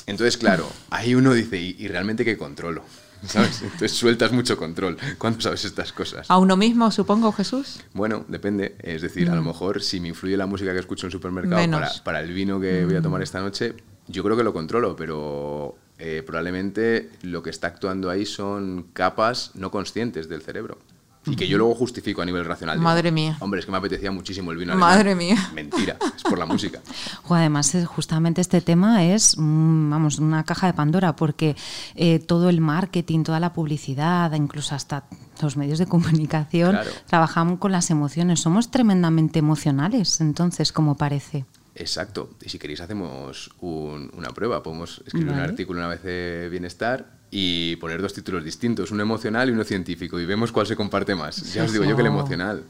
Entonces, 0.07 0.37
claro, 0.37 0.69
ahí 0.89 1.15
uno 1.15 1.33
dice, 1.33 1.57
¿y, 1.57 1.87
realmente 1.87 2.25
qué 2.25 2.37
controlo? 2.37 2.83
¿Sabes? 3.25 3.61
Entonces 3.61 3.93
sueltas 3.93 4.33
mucho 4.33 4.57
control 4.57 4.97
cuando 5.17 5.39
sabes 5.39 5.63
estas 5.63 5.93
cosas. 5.93 6.29
¿A 6.29 6.37
uno 6.37 6.57
mismo, 6.57 6.91
supongo, 6.91 7.31
Jesús? 7.31 7.79
Bueno, 7.93 8.25
depende. 8.27 8.75
Es 8.79 9.01
decir, 9.01 9.29
a 9.29 9.35
lo 9.35 9.41
mm. 9.41 9.47
mejor 9.47 9.81
si 9.81 10.01
me 10.01 10.09
influye 10.09 10.35
la 10.35 10.45
música 10.47 10.73
que 10.73 10.79
escucho 10.79 11.05
en 11.05 11.09
el 11.09 11.11
supermercado 11.13 11.71
para, 11.71 11.91
para, 12.03 12.19
el 12.19 12.33
vino 12.33 12.59
que 12.59 12.83
voy 12.83 12.95
a 12.95 13.01
tomar 13.01 13.21
mm. 13.21 13.23
esta 13.23 13.39
noche, 13.39 13.75
yo 14.07 14.23
creo 14.23 14.35
que 14.35 14.43
lo 14.43 14.53
controlo, 14.53 14.95
pero 14.95 15.77
eh, 15.99 16.23
probablemente 16.25 17.09
lo 17.23 17.43
que 17.43 17.49
está 17.49 17.67
actuando 17.67 18.09
ahí 18.09 18.25
son 18.25 18.87
capas 18.93 19.51
no 19.55 19.69
conscientes 19.69 20.29
del 20.29 20.41
cerebro. 20.41 20.79
Y 21.25 21.35
que 21.35 21.47
yo 21.47 21.57
luego 21.57 21.75
justifico 21.75 22.21
a 22.21 22.25
nivel 22.25 22.45
racional. 22.45 22.79
Madre 22.79 23.11
mía. 23.11 23.35
Hombre, 23.41 23.59
es 23.59 23.65
que 23.65 23.71
me 23.71 23.77
apetecía 23.77 24.09
muchísimo 24.09 24.51
el 24.51 24.57
vino 24.57 24.75
Madre 24.75 25.13
mía. 25.13 25.35
Mentira, 25.53 25.97
es 26.15 26.23
por 26.23 26.39
la 26.39 26.45
música. 26.45 26.79
además, 27.29 27.75
justamente 27.85 28.39
este 28.39 28.61
tema 28.61 29.03
es, 29.05 29.37
mm, 29.37 29.89
vamos, 29.89 30.19
una 30.19 30.45
caja 30.45 30.67
de 30.67 30.73
Pandora, 30.73 31.17
porque 31.17 31.57
eh, 31.95 32.19
todo 32.19 32.49
el 32.49 32.61
marketing, 32.61 33.23
toda 33.23 33.41
la 33.41 33.51
publicidad, 33.51 34.31
incluso 34.33 34.73
hasta 34.73 35.03
los 35.41 35.57
medios 35.57 35.77
de 35.77 35.85
comunicación, 35.85 36.77
trabajamos 37.07 37.59
con 37.59 37.73
las 37.73 37.91
emociones. 37.91 38.39
Somos 38.39 38.71
tremendamente 38.71 39.39
emocionales, 39.39 40.21
entonces, 40.21 40.71
como 40.71 40.95
parece. 40.95 41.45
Exacto. 41.79 42.29
Y 42.43 42.49
si 42.49 42.59
queréis 42.59 42.81
hacemos 42.81 43.49
una 43.61 44.29
prueba. 44.31 44.61
Podemos 44.61 45.01
escribir 45.05 45.31
un 45.33 45.39
artículo 45.39 45.79
una 45.79 45.87
vez 45.87 46.03
de 46.03 46.49
bienestar 46.51 47.17
y 47.31 47.77
poner 47.77 48.01
dos 48.01 48.13
títulos 48.13 48.43
distintos, 48.43 48.91
uno 48.91 49.01
emocional 49.01 49.49
y 49.49 49.51
uno 49.53 49.63
científico, 49.63 50.19
y 50.19 50.25
vemos 50.25 50.51
cuál 50.51 50.67
se 50.67 50.75
comparte 50.75 51.15
más. 51.15 51.53
Ya 51.53 51.63
os 51.63 51.71
digo 51.71 51.85
yo 51.85 51.95
que 51.95 52.01
el 52.01 52.07
emocional. 52.07 52.63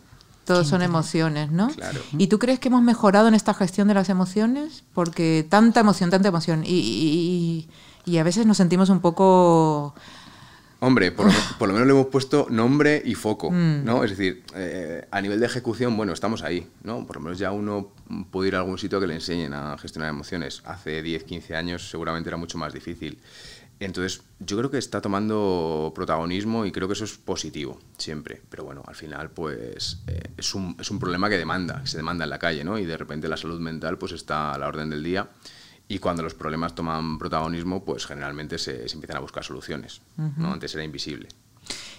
Todos 0.46 0.68
son 0.68 0.82
emociones, 0.82 1.52
¿no? 1.52 1.70
Claro. 1.70 2.02
¿Y 2.18 2.28
tú 2.28 2.40
crees 2.40 2.60
que 2.60 2.70
hemos 2.70 2.82
mejorado 2.82 3.28
en 3.28 3.36
esta 3.36 3.54
gestión 3.54 3.88
de 3.88 3.94
las 3.94 4.10
emociones? 4.10 4.84
Porque 4.94 5.46
tanta 5.48 5.80
emoción, 5.80 6.10
tanta 6.10 6.28
emoción. 6.30 6.64
y, 6.66 7.68
y 8.06 8.18
a 8.18 8.24
veces 8.24 8.46
nos 8.46 8.58
sentimos 8.58 8.90
un 8.90 9.00
poco 9.02 9.94
Hombre, 10.82 11.12
por 11.12 11.28
lo, 11.28 11.74
menos 11.74 11.88
le 11.88 11.92
hemos 11.94 12.08
puesto 12.08 12.48
nombre 12.50 13.02
y 13.04 13.14
foco, 13.14 13.52
mm. 13.52 13.84
¿no? 13.84 14.04
Es 14.06 14.12
decir, 14.12 14.44
eh, 14.56 15.06
a 15.12 15.22
nivel 15.22 15.40
de 15.42 15.46
ejecución, 15.46 15.98
bueno, 15.98 16.14
estamos 16.14 16.42
ahí, 16.42 16.70
¿no? 16.84 17.06
Por 17.06 17.18
lo 17.18 17.24
menos 17.24 17.38
ya 17.38 17.52
uno 17.52 17.92
puede 18.32 18.48
ir 18.48 18.56
a 18.56 18.60
algún 18.60 18.78
sitio 18.78 19.00
que 19.02 19.08
le 19.08 19.16
enseñen 19.16 19.54
a 19.54 19.78
gestionar 19.78 20.10
emociones. 20.10 20.62
Hace 20.66 21.02
10, 21.02 21.26
15 21.26 21.56
años 21.56 21.90
seguramente 21.90 22.30
era 22.30 22.38
mucho 22.38 22.58
más 22.58 22.72
difícil. 22.74 23.20
Entonces, 23.82 24.24
yo 24.40 24.58
creo 24.58 24.72
que 24.72 24.78
está 24.78 25.02
tomando 25.02 25.92
protagonismo 25.96 26.66
y 26.66 26.72
creo 26.72 26.88
que 26.88 26.94
eso 26.94 27.06
es 27.06 27.18
positivo, 27.18 27.80
siempre. 27.98 28.42
Pero 28.50 28.64
bueno, 28.64 28.84
al 28.86 28.96
final, 28.96 29.32
pues 29.32 30.02
eh, 30.08 30.32
es, 30.38 30.54
un, 30.56 30.78
es 30.80 30.92
un 30.92 31.00
problema 31.00 31.30
que 31.30 31.38
demanda, 31.38 31.82
que 31.82 31.88
se 31.88 31.98
demanda 31.98 32.24
en 32.24 32.30
la 32.30 32.40
calle, 32.40 32.64
¿no? 32.64 32.78
Y 32.78 32.86
de 32.86 32.96
repente 32.96 33.28
la 33.28 33.38
salud 33.38 33.60
mental, 33.60 33.98
pues 33.98 34.14
está 34.14 34.54
a 34.54 34.58
la 34.58 34.68
orden 34.68 34.90
del 34.90 35.04
día 35.04 35.30
y 35.92 35.98
cuando 35.98 36.22
los 36.22 36.36
problemas 36.36 36.76
toman 36.76 37.18
protagonismo, 37.18 37.84
pues 37.84 38.06
generalmente 38.06 38.60
se, 38.60 38.86
empiezan 38.94 39.18
a 39.18 39.20
buscar 39.22 39.44
soluciones. 39.44 40.02
¿no? 40.38 40.54
Antes 40.54 40.76
era 40.76 40.84
invisible. 40.84 41.28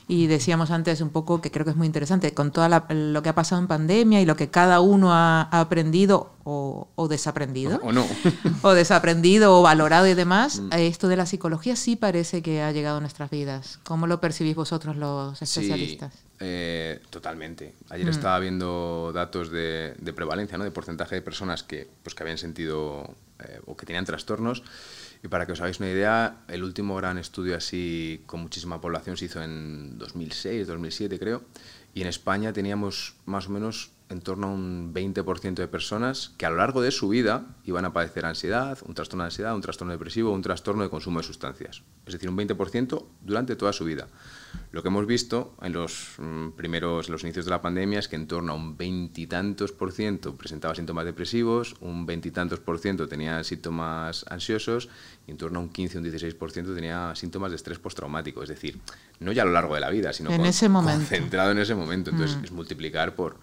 Y 0.06 0.28
decíamos 0.28 0.70
antes 0.70 1.00
un 1.00 1.10
poco 1.10 1.40
que 1.40 1.50
creo 1.50 1.64
que 1.64 1.72
es 1.72 1.76
muy 1.76 1.88
interesante, 1.88 2.32
con 2.32 2.52
todo 2.52 2.68
lo 2.88 3.22
que 3.22 3.28
ha 3.28 3.34
pasado 3.34 3.60
en 3.60 3.66
pandemia 3.66 4.20
y 4.20 4.26
lo 4.26 4.36
que 4.36 4.48
cada 4.48 4.80
uno 4.80 5.12
ha, 5.12 5.42
aprendido 5.42 6.32
o, 6.44 7.06
desaprendido. 7.08 7.80
O, 7.82 7.92
no. 7.92 8.06
o 8.62 8.72
desaprendido 8.72 9.58
o 9.58 9.62
valorado 9.62 10.06
y 10.06 10.14
demás, 10.14 10.60
mm. 10.60 10.72
esto 10.72 11.08
de 11.08 11.16
la 11.16 11.26
psicología 11.26 11.74
sí 11.74 11.96
parece 11.96 12.42
que 12.42 12.62
ha 12.62 12.70
llegado 12.70 12.98
a 12.98 13.00
nuestras 13.00 13.28
vidas. 13.28 13.80
¿Cómo 13.82 14.06
lo 14.06 14.20
percibís 14.20 14.54
vosotros 14.54 14.96
los 14.96 15.42
especialistas? 15.42 16.14
Sí, 16.14 16.20
eh, 16.40 17.02
totalmente. 17.10 17.74
Ayer 17.88 18.06
mm. 18.06 18.10
estaba 18.10 18.38
viendo 18.38 19.12
datos 19.12 19.50
de, 19.50 19.94
de, 19.98 20.12
prevalencia, 20.12 20.58
¿no? 20.58 20.64
de 20.64 20.70
porcentaje 20.70 21.16
de 21.16 21.22
personas 21.22 21.64
que, 21.64 21.88
pues, 22.02 22.14
que 22.14 22.22
habían 22.22 22.38
sentido 22.38 23.14
eh, 23.44 23.60
o 23.66 23.76
que 23.76 23.86
tenían 23.86 24.04
trastornos. 24.04 24.62
Y 25.22 25.28
para 25.28 25.46
que 25.46 25.52
os 25.52 25.60
hagáis 25.60 25.80
una 25.80 25.90
idea, 25.90 26.44
el 26.48 26.64
último 26.64 26.96
gran 26.96 27.18
estudio 27.18 27.56
así 27.56 28.22
con 28.26 28.40
muchísima 28.40 28.80
población 28.80 29.16
se 29.16 29.26
hizo 29.26 29.42
en 29.42 29.98
2006, 29.98 30.66
2007 30.66 31.18
creo, 31.18 31.42
y 31.94 32.00
en 32.00 32.06
España 32.06 32.52
teníamos 32.52 33.16
más 33.26 33.48
o 33.48 33.50
menos 33.50 33.90
en 34.10 34.20
torno 34.20 34.48
a 34.48 34.50
un 34.50 34.92
20% 34.92 35.54
de 35.54 35.68
personas 35.68 36.34
que 36.36 36.44
a 36.44 36.50
lo 36.50 36.56
largo 36.56 36.82
de 36.82 36.90
su 36.90 37.08
vida 37.08 37.46
iban 37.64 37.84
a 37.84 37.92
padecer 37.92 38.26
ansiedad, 38.26 38.76
un 38.84 38.94
trastorno 38.94 39.22
de 39.22 39.28
ansiedad, 39.28 39.54
un 39.54 39.60
trastorno 39.60 39.92
depresivo, 39.92 40.32
un 40.32 40.42
trastorno 40.42 40.82
de 40.82 40.90
consumo 40.90 41.20
de 41.20 41.26
sustancias. 41.26 41.82
Es 42.06 42.14
decir, 42.14 42.28
un 42.28 42.36
20% 42.36 43.04
durante 43.22 43.54
toda 43.54 43.72
su 43.72 43.84
vida. 43.84 44.08
Lo 44.72 44.82
que 44.82 44.88
hemos 44.88 45.06
visto 45.06 45.54
en 45.62 45.74
los 45.74 46.14
mm, 46.18 46.50
primeros, 46.50 47.06
en 47.06 47.12
los 47.12 47.22
inicios 47.22 47.44
de 47.44 47.52
la 47.52 47.62
pandemia 47.62 48.00
es 48.00 48.08
que 48.08 48.16
en 48.16 48.26
torno 48.26 48.52
a 48.52 48.56
un 48.56 48.76
veintitantos 48.76 49.70
por 49.70 49.92
ciento 49.92 50.34
presentaba 50.34 50.74
síntomas 50.74 51.04
depresivos, 51.04 51.76
un 51.80 52.04
veintitantos 52.04 52.58
por 52.58 52.80
ciento 52.80 53.06
tenía 53.06 53.44
síntomas 53.44 54.26
ansiosos 54.28 54.88
y 55.28 55.30
en 55.30 55.36
torno 55.36 55.60
a 55.60 55.62
un 55.62 55.68
15 55.68 55.98
o 55.98 56.00
un 56.00 56.02
16 56.02 56.34
por 56.34 56.50
ciento 56.50 56.74
tenía 56.74 57.14
síntomas 57.14 57.52
de 57.52 57.56
estrés 57.56 57.78
postraumático. 57.78 58.42
Es 58.42 58.48
decir, 58.48 58.80
no 59.20 59.30
ya 59.30 59.42
a 59.42 59.44
lo 59.44 59.52
largo 59.52 59.76
de 59.76 59.80
la 59.80 59.90
vida, 59.90 60.12
sino 60.12 60.30
en 60.30 60.46
ese 60.46 60.68
momento. 60.68 60.98
concentrado 60.98 61.52
en 61.52 61.58
ese 61.58 61.76
momento. 61.76 62.10
Entonces, 62.10 62.38
mm. 62.38 62.44
es 62.44 62.50
multiplicar 62.50 63.14
por 63.14 63.38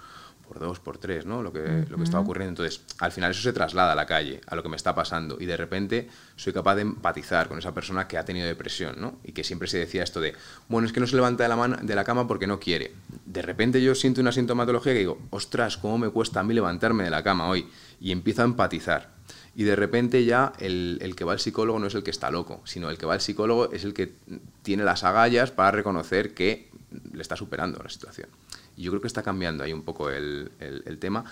por 0.48 0.60
dos, 0.60 0.80
por 0.80 0.98
tres, 0.98 1.26
¿no? 1.26 1.44
Lo 1.44 1.52
que, 1.52 1.86
lo 1.90 1.98
que 1.98 2.04
está 2.04 2.20
ocurriendo. 2.20 2.50
Entonces, 2.50 2.82
al 3.00 3.12
final 3.12 3.32
eso 3.32 3.42
se 3.42 3.54
traslada 3.54 3.92
a 3.92 3.96
la 3.96 4.06
calle, 4.06 4.42
a 4.48 4.56
lo 4.56 4.64
que 4.64 4.70
me 4.70 4.76
está 4.76 4.96
pasando, 4.96 5.38
y 5.40 5.46
de 5.46 5.58
repente 5.58 6.08
soy 6.36 6.54
capaz 6.54 6.76
de 6.76 6.84
empatizar 6.84 7.48
con 7.48 7.60
esa 7.60 7.74
persona 7.74 8.08
que 8.08 8.18
ha 8.18 8.26
tenido 8.26 8.48
depresión, 8.48 8.96
¿no? 9.00 9.20
Y 9.24 9.34
que 9.34 9.44
siempre 9.44 9.68
se 9.68 9.78
decía 9.78 10.04
esto 10.04 10.22
de, 10.22 10.34
bueno, 10.70 10.88
es 10.88 10.94
que 10.94 11.00
no 11.00 11.08
se 11.08 11.16
levanta 11.16 11.44
de 11.44 11.50
la, 11.50 11.56
mano, 11.56 11.78
de 11.82 11.96
la 11.96 12.04
cama 12.04 12.28
porque 12.28 12.48
no 12.48 12.60
quiere. 12.60 12.94
De 13.26 13.42
repente 13.42 13.82
yo 13.82 13.94
siento 13.96 14.22
una 14.22 14.32
sintomatología 14.32 14.94
que 14.94 15.00
digo, 15.00 15.20
ostras, 15.30 15.78
¿cómo 15.78 15.98
me 15.98 16.10
cuesta 16.10 16.40
a 16.40 16.44
mí 16.44 16.54
levantarme 16.54 17.04
de 17.04 17.10
la 17.10 17.24
cama 17.24 17.50
hoy? 17.50 17.68
Y 18.00 18.12
empiezo 18.12 18.42
a 18.42 18.46
empatizar. 18.46 19.18
Y 19.56 19.64
de 19.64 19.76
repente 19.76 20.24
ya 20.24 20.54
el, 20.60 21.00
el, 21.02 21.16
que 21.16 21.24
va 21.24 21.34
al 21.34 21.40
psicólogo 21.40 21.80
no 21.80 21.88
es 21.88 21.96
el 21.96 22.04
que 22.04 22.12
está 22.12 22.30
loco, 22.30 22.62
sino 22.64 22.92
el 22.92 22.98
que 22.98 23.08
va 23.08 23.16
al 23.16 23.22
psicólogo 23.22 23.72
es 23.72 23.84
el 23.84 23.94
que 23.94 24.14
tiene 24.62 24.84
las 24.84 25.04
agallas 25.04 25.50
para 25.52 25.72
reconocer 25.72 26.36
que 26.36 26.70
le 27.12 27.22
está 27.22 27.36
superando 27.36 27.80
la 27.82 27.90
situación. 27.90 28.30
Y 28.78 28.84
yo 28.84 28.92
creo 28.92 29.02
que 29.02 29.08
está 29.08 29.24
cambiando 29.24 29.64
ahí 29.64 29.74
un 29.74 29.82
poco 29.82 30.12
el, 30.12 30.52
el, 30.60 31.00
tema 31.00 31.26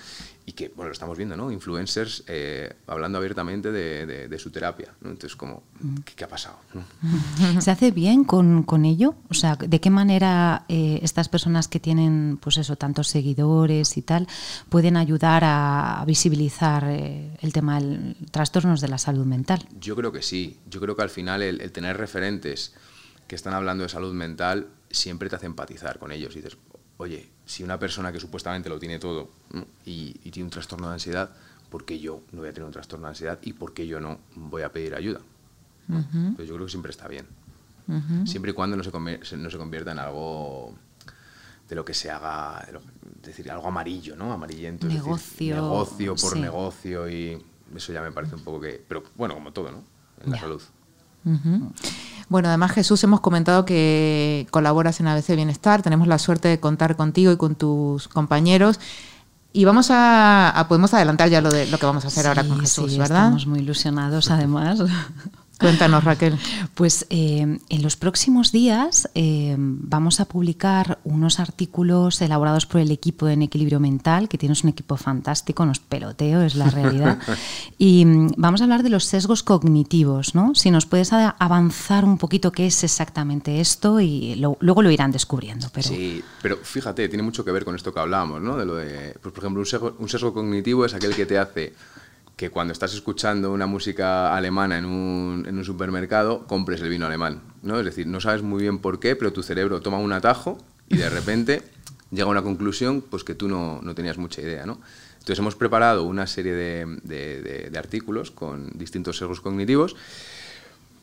y 0.47 0.53
que, 0.53 0.69
bueno, 0.69 0.87
lo 0.87 0.93
estamos 0.93 1.15
viendo, 1.15 1.37
¿no? 1.37 1.51
Influencers 1.51 2.23
eh, 2.25 2.73
hablando 2.87 3.19
abiertamente 3.19 3.71
de, 3.71 4.27
de, 4.27 4.39
su 4.39 4.49
terapia, 4.49 4.95
¿no? 5.01 5.11
Entonces, 5.11 5.35
como, 5.35 5.61
¿qué, 6.15 6.23
ha 6.23 6.27
pasado? 6.27 6.57
¿Se 7.59 7.69
hace 7.69 7.91
bien 7.91 8.23
con, 8.23 8.63
con, 8.63 8.83
ello? 8.83 9.13
O 9.29 9.35
sea, 9.35 9.57
¿de 9.57 9.79
qué 9.79 9.91
manera 9.91 10.65
eh, 10.69 10.99
estas 11.03 11.29
personas 11.29 11.67
que 11.67 11.79
tienen, 11.79 12.39
pues 12.41 12.57
eso, 12.57 12.77
tantos 12.77 13.09
seguidores 13.09 13.95
y 13.95 14.01
tal, 14.01 14.27
pueden 14.69 14.97
ayudar 14.97 15.43
a, 15.45 16.03
visibilizar 16.07 16.85
eh, 16.89 17.37
el 17.41 17.53
tema 17.53 17.79
de 17.79 18.15
trastornos 18.31 18.81
de 18.81 18.87
la 18.87 18.97
salud 18.97 19.25
mental? 19.25 19.67
Yo 19.79 19.95
creo 19.95 20.11
que 20.11 20.23
sí. 20.23 20.57
Yo 20.67 20.81
creo 20.81 20.95
que 20.95 21.03
al 21.03 21.11
final 21.11 21.43
el, 21.43 21.61
el 21.61 21.71
tener 21.71 21.95
referentes 21.95 22.73
que 23.27 23.35
están 23.35 23.53
hablando 23.53 23.83
de 23.83 23.89
salud 23.89 24.13
mental 24.13 24.67
siempre 24.89 25.29
te 25.29 25.35
hace 25.35 25.45
empatizar 25.45 25.99
con 25.99 26.11
ellos 26.11 26.33
y 26.35 26.41
dices, 26.41 26.57
oye, 26.97 27.34
si 27.45 27.63
una 27.63 27.77
persona 27.79 28.11
que 28.11 28.19
supuestamente 28.19 28.69
lo 28.69 28.79
tiene 28.79 28.99
todo 28.99 29.29
y, 29.85 30.13
tiene 30.31 30.45
un 30.45 30.49
trastorno 30.49 30.87
de 30.87 30.93
ansiedad, 30.93 31.29
¿por 31.69 31.85
qué 31.85 31.99
yo 31.99 32.21
no 32.31 32.41
voy 32.41 32.49
a 32.49 32.53
tener 32.53 32.65
un 32.65 32.73
trastorno 32.73 33.05
de 33.05 33.11
ansiedad 33.11 33.39
y 33.41 33.53
por 33.53 33.73
qué 33.73 33.87
yo 33.87 33.99
no 33.99 34.19
voy 34.35 34.63
a 34.63 34.71
pedir 34.71 34.95
ayuda? 34.95 35.21
Yo 35.87 36.55
creo 36.55 36.65
que 36.65 36.71
siempre 36.71 36.91
está 36.91 37.07
bien. 37.07 37.27
Siempre 38.25 38.51
y 38.51 38.53
cuando 38.53 38.75
no 38.75 38.83
se, 38.83 39.37
no 39.37 39.49
se 39.49 39.57
convierta 39.57 39.91
en 39.91 39.99
algo 39.99 40.73
de 41.69 41.75
lo 41.75 41.85
que 41.85 41.93
se 41.93 42.09
haga, 42.09 42.65
es 42.67 43.27
decir, 43.27 43.49
algo 43.51 43.67
amarillo, 43.67 44.15
¿no? 44.15 44.31
Amarillento. 44.31 44.87
Negocio. 44.87 45.55
negocio 45.55 46.15
por 46.15 46.37
negocio 46.37 47.09
y 47.09 47.43
eso 47.75 47.93
ya 47.93 48.01
me 48.01 48.11
parece 48.11 48.35
un 48.35 48.43
poco 48.43 48.61
que... 48.61 48.83
Pero 48.87 49.03
bueno, 49.15 49.35
como 49.35 49.51
todo, 49.51 49.71
¿no? 49.71 49.83
En 50.23 50.31
la 50.31 50.39
salud. 50.39 50.61
Bueno, 52.29 52.47
además 52.47 52.71
Jesús, 52.71 53.03
hemos 53.03 53.21
comentado 53.21 53.65
que 53.65 54.47
colaboras 54.51 54.99
en 54.99 55.07
ABC 55.07 55.35
Bienestar, 55.35 55.81
tenemos 55.81 56.07
la 56.07 56.17
suerte 56.17 56.47
de 56.47 56.59
contar 56.59 56.95
contigo 56.95 57.31
y 57.31 57.37
con 57.37 57.55
tus 57.55 58.07
compañeros. 58.07 58.79
Y 59.53 59.63
vamos 59.63 59.87
a, 59.89 60.65
podemos 60.67 60.93
adelantar 60.93 61.29
ya 61.29 61.39
lo 61.39 61.49
de 61.49 61.65
lo 61.67 61.77
que 61.77 61.85
vamos 61.85 62.03
a 62.03 62.07
hacer 62.09 62.27
ahora 62.27 62.43
con 62.43 62.59
Jesús, 62.59 62.91
sí, 62.91 62.97
¿verdad? 62.97 63.25
Estamos 63.25 63.47
muy 63.47 63.59
ilusionados, 63.59 64.29
además. 64.29 64.79
Cuéntanos, 65.59 66.03
Raquel. 66.03 66.37
Pues 66.73 67.05
eh, 67.09 67.59
en 67.69 67.81
los 67.81 67.95
próximos 67.95 68.51
días 68.51 69.09
eh, 69.15 69.55
vamos 69.57 70.19
a 70.19 70.25
publicar 70.25 70.99
unos 71.03 71.39
artículos 71.39 72.21
elaborados 72.21 72.65
por 72.65 72.81
el 72.81 72.91
equipo 72.91 73.29
en 73.29 73.41
Equilibrio 73.41 73.79
Mental, 73.79 74.27
que 74.27 74.37
tienes 74.37 74.63
un 74.63 74.71
equipo 74.71 74.97
fantástico, 74.97 75.65
nos 75.65 75.79
peloteo, 75.79 76.41
es 76.41 76.55
la 76.55 76.69
realidad. 76.69 77.19
y 77.77 78.05
mm, 78.05 78.33
vamos 78.37 78.61
a 78.61 78.65
hablar 78.65 78.83
de 78.83 78.89
los 78.89 79.05
sesgos 79.05 79.43
cognitivos, 79.43 80.35
¿no? 80.35 80.55
Si 80.55 80.71
nos 80.71 80.85
puedes 80.85 81.13
avanzar 81.13 82.03
un 82.03 82.17
poquito 82.17 82.51
qué 82.51 82.67
es 82.67 82.83
exactamente 82.83 83.61
esto 83.61 84.01
y 84.01 84.35
luego 84.35 84.81
lo 84.81 84.91
irán 84.91 85.11
descubriendo. 85.11 85.67
Pero... 85.73 85.87
Sí, 85.87 86.21
pero 86.41 86.57
fíjate, 86.57 87.07
tiene 87.07 87.23
mucho 87.23 87.45
que 87.45 87.51
ver 87.51 87.63
con 87.63 87.75
esto 87.75 87.93
que 87.93 87.99
hablábamos, 87.99 88.41
¿no? 88.41 88.57
De 88.57 88.65
lo 88.65 88.75
de, 88.75 89.15
pues, 89.21 89.33
por 89.33 89.43
ejemplo, 89.43 89.61
un 89.61 89.95
un 89.99 90.09
sesgo 90.09 90.33
cognitivo 90.33 90.85
es 90.85 90.93
aquel 90.93 91.15
que 91.15 91.25
te 91.25 91.37
hace 91.37 91.73
que 92.35 92.49
cuando 92.49 92.73
estás 92.73 92.93
escuchando 92.93 93.51
una 93.51 93.65
música 93.65 94.35
alemana 94.35 94.77
en 94.77 94.85
un, 94.85 95.45
en 95.47 95.57
un, 95.57 95.63
supermercado, 95.63 96.45
compres 96.47 96.81
el 96.81 96.89
vino 96.89 97.05
alemán. 97.05 97.41
¿no? 97.61 97.79
Es 97.79 97.85
decir, 97.85 98.07
no 98.07 98.19
sabes 98.19 98.41
muy 98.41 98.61
bien 98.61 98.79
por 98.79 98.99
qué, 98.99 99.15
pero 99.15 99.31
tu 99.31 99.41
cerebro 99.41 99.81
toma 99.81 99.99
un 99.99 100.11
atajo 100.11 100.57
y 100.89 100.97
de 100.97 101.09
repente 101.09 101.63
llega 102.11 102.25
a 102.25 102.31
una 102.31 102.43
conclusión 102.43 103.01
pues, 103.01 103.23
que 103.23 103.35
tú 103.35 103.47
no, 103.47 103.79
no 103.81 103.95
tenías 103.95 104.17
mucha 104.17 104.41
idea. 104.41 104.65
¿no? 104.65 104.81
Entonces 105.13 105.39
hemos 105.39 105.55
preparado 105.55 106.03
una 106.03 106.27
serie 106.27 106.53
de, 106.53 106.99
de, 107.03 107.69
de 107.71 107.79
artículos 107.79 108.31
con 108.31 108.69
distintos 108.77 109.17
sesgos 109.17 109.39
cognitivos 109.39 109.95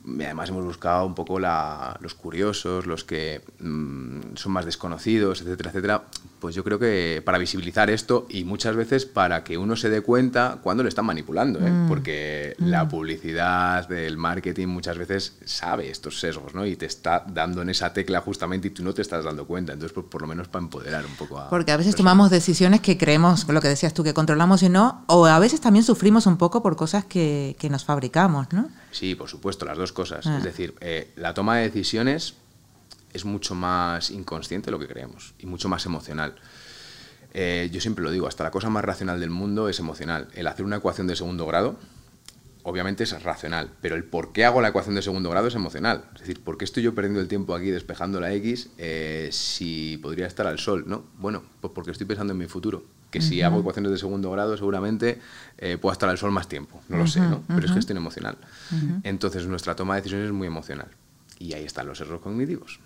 además 0.05 0.49
hemos 0.49 0.65
buscado 0.65 1.07
un 1.07 1.15
poco 1.15 1.39
los 1.39 2.15
curiosos, 2.15 2.87
los 2.87 3.05
que 3.05 3.41
mm, 3.61 4.35
son 4.35 4.53
más 4.53 4.65
desconocidos, 4.65 5.41
etcétera, 5.43 5.71
etcétera. 5.71 6.03
Pues 6.41 6.57
yo 6.57 6.65
creo 6.65 6.79
que 6.79 7.23
para 7.25 7.39
visibilizar 7.39 7.89
esto 7.89 8.27
y 8.29 8.43
muchas 8.43 8.75
veces 8.75 9.07
para 9.07 9.45
que 9.45 9.57
uno 9.59 9.77
se 9.77 9.91
dé 9.91 10.01
cuenta 10.01 10.59
cuando 10.61 10.83
le 10.83 10.89
están 10.89 11.07
manipulando, 11.07 11.61
¿eh? 11.61 11.71
mm. 11.71 11.89
porque 11.89 12.55
la 12.59 12.85
mm. 12.85 12.89
publicidad, 12.89 13.93
el 13.93 14.17
marketing 14.17 14.67
muchas 14.67 14.99
veces 14.99 15.39
sabe 15.45 15.89
estos 15.89 16.19
sesgos, 16.19 16.53
¿no? 16.53 16.67
Y 16.67 16.75
te 16.75 16.87
está 16.87 17.25
dando 17.27 17.63
en 17.63 17.71
esa 17.71 17.93
tecla 17.93 18.21
justamente 18.21 18.69
y 18.69 18.71
tú 18.73 18.83
no 18.83 18.93
te 18.93 19.03
estás 19.03 19.25
dando 19.25 19.47
cuenta. 19.47 19.73
Entonces, 19.73 19.95
pues, 19.95 20.07
por 20.07 20.21
lo 20.21 20.27
menos 20.27 20.49
para 20.49 20.65
empoderar 20.65 21.07
un 21.07 21.15
poco 21.15 21.39
a... 21.39 21.49
Porque 21.49 21.71
a 21.71 21.77
veces 21.77 21.95
tomamos 21.95 22.31
decisiones 22.31 22.81
que 22.81 22.99
creemos, 22.99 23.49
lo 23.49 23.61
que 23.61 23.69
decías 23.69 23.95
tú, 23.95 24.03
que 24.03 24.15
controlamos 24.15 24.65
y 24.65 24.69
no, 24.69 25.05
o 25.07 25.27
a 25.27 25.39
veces 25.39 25.61
también 25.61 25.85
sufrimos 25.85 26.27
un 26.27 26.39
poco 26.39 26.61
por 26.61 26.75
cosas 26.75 27.05
que, 27.05 27.57
que 27.61 27.71
nos 27.71 27.85
fabricamos, 27.85 28.53
¿no? 28.53 28.69
Sí, 28.91 29.15
por 29.15 29.29
supuesto, 29.29 29.65
las 29.65 29.79
dos 29.79 29.92
cosas. 29.93 30.27
Es 30.27 30.33
ah. 30.33 30.41
decir, 30.41 30.75
eh, 30.81 31.13
la 31.17 31.35
toma 31.35 31.57
de 31.59 31.65
decisiones 31.65 32.35
es 33.13 33.25
mucho 33.25 33.55
más 33.55 34.11
inconsciente 34.11 34.67
de 34.67 34.73
lo 34.73 34.79
que 34.79 34.89
creemos 34.89 35.35
y 35.39 35.47
mucho 35.47 35.69
más 35.69 35.87
emocional. 35.87 36.35
Eh, 37.35 37.71
yo 37.73 37.81
siempre 37.81 38.05
lo 38.05 38.11
digo, 38.11 38.27
hasta 38.27 38.45
la 38.45 38.51
cosa 38.51 38.69
más 38.69 38.85
racional 38.85 39.21
del 39.21 39.31
mundo 39.31 39.69
es 39.69 39.79
emocional. 39.79 40.29
El 40.35 40.47
hacer 40.47 40.65
una 40.65 40.77
ecuación 40.77 41.07
de 41.07 41.17
segundo 41.17 41.47
grado, 41.47 41.79
obviamente 42.63 43.05
es 43.05 43.23
racional, 43.23 43.71
pero 43.81 43.97
el 43.97 44.05
por 44.05 44.33
qué 44.33 44.45
hago 44.45 44.61
la 44.61 44.69
ecuación 44.69 44.95
de 44.95 45.03
segundo 45.03 45.31
grado 45.31 45.49
es 45.49 45.55
emocional. 45.55 46.05
Es 46.15 46.21
decir, 46.21 46.43
¿por 46.43 46.59
qué 46.59 46.65
estoy 46.65 46.83
yo 46.83 46.95
perdiendo 46.95 47.21
el 47.21 47.29
tiempo 47.29 47.55
aquí 47.55 47.71
despejando 47.71 48.21
la 48.21 48.33
X 48.35 48.71
eh, 48.79 49.29
si 49.33 49.99
podría 50.03 50.27
estar 50.27 50.47
al 50.47 50.59
sol? 50.59 50.85
¿no? 50.87 51.05
Bueno, 51.19 51.43
pues 51.61 51.73
porque 51.75 51.91
estoy 51.91 52.07
pensando 52.07 52.33
en 52.33 52.39
mi 52.39 52.47
futuro 52.47 52.85
que 53.13 53.21
si 53.21 53.43
hago 53.43 53.61
ecuaciones 53.61 53.93
de 53.93 53.99
segundo 53.99 54.31
grado 54.31 54.57
seguramente 54.57 55.21
eh, 55.59 55.77
puedo 55.79 55.93
estar 55.93 56.09
al 56.09 56.19
sol 56.19 56.33
más 56.33 56.49
tiempo, 56.49 56.81
no 56.89 56.97
lo 56.97 57.07
sé, 57.07 57.21
¿no? 57.21 57.43
Pero 57.47 57.67
es 57.67 57.73
gestión 57.73 57.99
emocional. 57.99 58.37
Entonces 59.05 59.47
nuestra 59.47 59.77
toma 59.77 59.95
de 59.95 60.01
decisiones 60.01 60.27
es 60.27 60.33
muy 60.33 60.49
emocional. 60.49 60.89
Y 61.39 61.55
ahí 61.55 61.65
están 61.65 61.89
los 61.89 62.01
errores 62.01 62.23
cognitivos. 62.23 62.79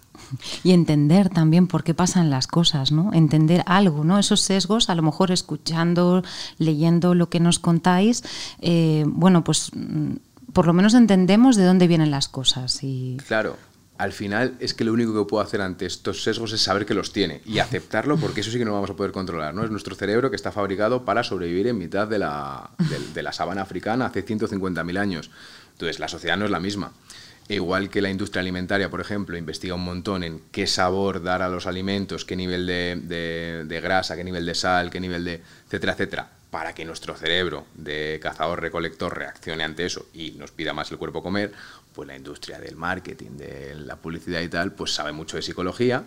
Y 0.65 0.73
entender 0.73 1.29
también 1.29 1.67
por 1.67 1.85
qué 1.85 1.93
pasan 1.93 2.31
las 2.31 2.47
cosas, 2.47 2.91
¿no? 2.91 3.13
Entender 3.13 3.63
algo, 3.67 4.03
¿no? 4.03 4.19
Esos 4.19 4.41
sesgos, 4.41 4.89
a 4.89 4.95
lo 4.95 5.03
mejor 5.03 5.31
escuchando, 5.31 6.23
leyendo 6.59 7.15
lo 7.15 7.29
que 7.29 7.39
nos 7.39 7.59
contáis, 7.59 8.25
eh, 8.61 9.05
bueno, 9.07 9.45
pues 9.45 9.71
mm, 9.75 10.15
por 10.55 10.67
lo 10.67 10.73
menos 10.73 10.95
entendemos 10.95 11.57
de 11.57 11.65
dónde 11.67 11.87
vienen 11.87 12.11
las 12.11 12.29
cosas. 12.29 12.83
Y... 12.83 13.19
Claro, 13.29 13.59
al 13.99 14.13
final 14.13 14.57
es 14.61 14.75
que 14.75 14.85
lo 14.85 14.93
único 14.93 15.13
que 15.13 15.29
puedo 15.29 15.43
hacer 15.43 15.61
ante 15.61 15.87
estos 15.87 16.23
sesgos 16.23 16.53
es 16.53 16.61
saber 16.61 16.87
que 16.87 16.95
los 16.95 17.13
tiene 17.13 17.41
y 17.45 17.59
aceptarlo 17.61 18.17
porque 18.17 18.41
eso 18.41 18.51
sí 18.51 18.59
que 18.59 18.65
no 18.65 18.73
vamos 18.73 18.91
a 18.91 18.97
poder 18.97 19.13
controlar. 19.13 19.55
¿no? 19.55 19.65
Es 19.65 19.71
nuestro 19.71 19.95
cerebro 19.95 20.31
que 20.31 20.37
está 20.37 20.53
fabricado 20.53 21.05
para 21.05 21.25
sobrevivir 21.25 21.67
en 21.67 21.79
mitad 21.79 22.07
de 22.07 22.19
la, 22.19 22.71
de, 23.15 23.23
la 23.23 23.33
sabana 23.33 23.63
africana 23.63 24.07
hace 24.07 24.25
150.000 24.25 24.99
años. 24.99 25.31
Entonces, 25.73 25.99
la 25.99 26.09
sociedad 26.09 26.37
no 26.37 26.45
es 26.45 26.51
la 26.51 26.61
misma. 26.61 26.93
Igual 27.49 27.91
que 27.91 28.03
la 28.03 28.11
industria 28.11 28.41
alimentaria, 28.41 28.91
por 28.91 29.01
ejemplo, 29.01 29.37
investiga 29.37 29.75
un 29.75 29.85
montón 29.85 30.25
en 30.25 30.43
qué 30.51 30.67
sabor 30.67 31.23
dar 31.23 31.43
a 31.43 31.49
los 31.49 31.67
alimentos, 31.67 32.25
qué 32.25 32.35
nivel 32.35 32.67
de, 32.67 33.65
de 33.67 33.81
grasa, 33.81 34.17
qué 34.17 34.25
nivel 34.25 34.45
de 34.45 34.55
sal, 34.55 34.91
qué 34.91 34.99
nivel 34.99 35.25
de... 35.25 35.43
etcétera, 35.67 35.93
etcétera 35.93 36.31
para 36.51 36.75
que 36.75 36.85
nuestro 36.87 37.15
cerebro 37.15 37.67
de 37.75 38.19
cazador-recolector 38.23 39.15
reaccione 39.15 39.63
ante 39.63 39.85
eso 39.85 40.07
y 40.15 40.31
nos 40.33 40.53
pida 40.53 40.73
más 40.73 40.91
el 40.91 40.97
cuerpo 40.97 41.23
comer, 41.23 41.53
pues 41.97 42.07
la 42.07 42.15
industria 42.15 42.61
del 42.61 42.77
marketing, 42.77 43.39
de 43.39 43.75
la 43.75 43.97
publicidad 43.97 44.43
y 44.43 44.49
tal, 44.49 44.73
pues 44.73 44.93
sabe 44.93 45.13
mucho 45.13 45.39
de 45.39 45.43
psicología. 45.43 46.05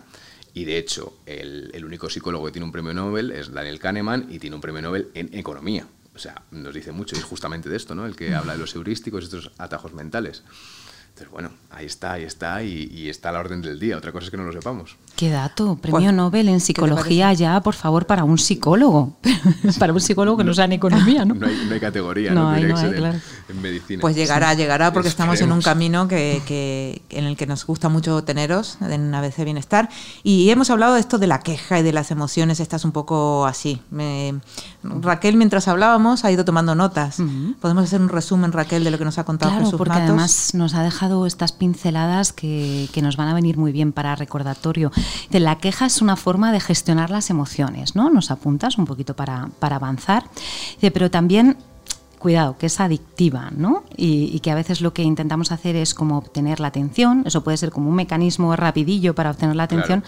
Y 0.54 0.64
de 0.64 0.78
hecho, 0.78 1.18
el, 1.26 1.84
único 1.84 2.08
psicólogo 2.08 2.46
que 2.46 2.52
tiene 2.52 2.64
un 2.64 2.70
premio 2.70 2.94
Nobel 2.94 3.32
es 3.32 3.50
Daniel 3.50 3.80
Kahneman 3.80 4.28
y 4.30 4.38
tiene 4.38 4.54
un 4.54 4.62
premio 4.62 4.82
Nobel 4.82 5.08
en 5.14 5.34
economía. 5.36 5.88
O 6.14 6.18
sea, 6.20 6.42
nos 6.52 6.74
dice 6.74 6.92
mucho 6.92 7.16
y 7.16 7.18
es 7.18 7.24
justamente 7.24 7.68
de 7.68 7.76
esto, 7.76 7.96
¿no? 7.96 8.06
El 8.06 8.14
que 8.14 8.34
habla 8.36 8.52
de 8.52 8.60
los 8.60 8.72
heurísticos, 8.76 9.24
estos 9.24 9.50
atajos 9.58 9.92
mentales. 9.92 10.44
Entonces, 11.10 11.32
bueno, 11.32 11.50
ahí 11.70 11.86
está, 11.86 12.12
ahí 12.12 12.22
está, 12.24 12.62
y, 12.62 13.08
está 13.08 13.30
a 13.30 13.32
la 13.32 13.40
orden 13.40 13.60
del 13.60 13.78
día. 13.78 13.96
Otra 13.96 14.12
cosa 14.12 14.26
es 14.26 14.30
que 14.30 14.36
no 14.36 14.44
lo 14.44 14.52
sepamos. 14.52 14.96
Qué 15.16 15.28
dato, 15.28 15.76
premio 15.76 16.12
Nobel 16.12 16.48
en 16.48 16.60
psicología 16.60 17.32
ya, 17.32 17.60
por 17.60 17.74
favor, 17.74 18.06
para 18.06 18.24
un 18.24 18.38
psicólogo. 18.38 19.18
para 19.78 19.92
un 19.92 20.00
psicólogo 20.00 20.38
que 20.38 20.44
no, 20.44 20.54
sea 20.54 20.64
en 20.64 20.72
economía, 20.72 21.24
¿no? 21.24 21.34
No 21.40 21.74
hay, 21.74 21.80
categoría, 21.80 22.32
no, 22.32 22.48
hay, 22.48 22.62
en, 22.62 23.62
medicina. 23.62 24.00
Pues 24.00 24.16
llegará, 24.16 24.54
llegará, 24.60 24.92
porque 24.92 25.08
estamos 25.08 25.40
en 25.40 25.52
un 25.52 25.60
camino 25.60 26.08
que, 26.08 27.02
en 27.10 27.24
el 27.24 27.36
que 27.36 27.46
nos 27.46 27.66
gusta 27.66 27.88
mucho 27.88 28.24
teneros 28.24 28.78
en 28.80 29.14
ABC 29.14 29.44
Bienestar. 29.44 29.88
Y 30.22 30.48
hemos 30.50 30.70
hablado 30.70 30.94
de 30.94 31.00
esto 31.00 31.18
de 31.18 31.26
la 31.26 31.40
queja 31.40 31.80
y 31.80 31.82
de 31.82 31.92
las 31.92 32.10
emociones, 32.10 32.60
estás 32.60 32.84
un 32.84 32.92
poco 32.92 33.46
así. 33.46 33.82
Raquel, 34.82 35.36
mientras 35.36 35.68
hablábamos, 35.68 36.24
ha 36.24 36.30
ido 36.30 36.44
tomando 36.44 36.74
notas. 36.74 37.18
¿Podemos 37.60 37.84
hacer 37.84 38.00
un 38.00 38.08
resumen, 38.08 38.52
Raquel, 38.52 38.84
de 38.84 38.90
lo 38.90 38.98
que 38.98 39.04
nos 39.04 39.18
ha 39.18 39.24
contado 39.24 39.58
claro, 39.58 39.76
porque 39.76 39.94
además 39.94 40.54
nos 40.54 40.74
ha 40.74 40.82
dejado 40.82 40.99
estas 41.26 41.52
pinceladas 41.52 42.32
que, 42.32 42.88
nos 43.02 43.16
van 43.16 43.28
a 43.28 43.34
venir 43.34 43.56
muy 43.56 43.72
bien 43.72 43.92
para 43.92 44.14
recordatorio. 44.14 44.92
De 45.30 45.40
la 45.40 45.58
queja 45.58 45.86
es 45.86 46.02
una 46.02 46.16
forma 46.16 46.52
de 46.52 46.60
gestionar 46.60 47.10
las 47.10 47.30
emociones, 47.30 47.96
¿no? 47.96 48.10
Nos 48.10 48.30
apuntas 48.30 48.76
un 48.78 48.84
poquito 48.84 49.16
para, 49.16 49.48
avanzar. 49.60 50.24
pero 50.80 51.10
también 51.10 51.56
cuidado, 52.18 52.58
que 52.58 52.66
es 52.66 52.78
adictiva, 52.80 53.50
¿no? 53.56 53.84
Y, 53.96 54.38
que 54.40 54.50
a 54.50 54.54
veces 54.54 54.82
lo 54.82 54.92
que 54.92 55.02
intentamos 55.02 55.52
hacer 55.52 55.74
es 55.74 55.94
como 55.94 56.18
obtener 56.18 56.60
la 56.60 56.68
atención, 56.68 57.22
eso 57.24 57.42
puede 57.42 57.56
ser 57.56 57.70
como 57.70 57.88
un 57.88 57.96
mecanismo 57.96 58.54
rapidillo 58.54 59.14
para 59.14 59.30
obtener 59.30 59.56
la 59.56 59.62
atención, 59.62 60.04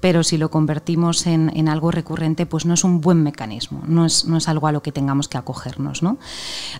pero 0.00 0.22
si 0.22 0.38
lo 0.38 0.50
convertimos 0.50 1.26
en, 1.26 1.68
algo 1.68 1.90
recurrente, 1.90 2.46
pues 2.46 2.64
no 2.66 2.74
es 2.74 2.84
un 2.84 3.00
buen 3.00 3.22
mecanismo, 3.22 3.82
no 3.86 4.06
es, 4.06 4.24
no 4.24 4.36
es 4.36 4.48
algo 4.48 4.66
a 4.66 4.72
lo 4.72 4.82
que 4.82 4.92
tengamos 4.92 5.28
que 5.28 5.38
acogernos. 5.38 6.02
¿no? 6.02 6.18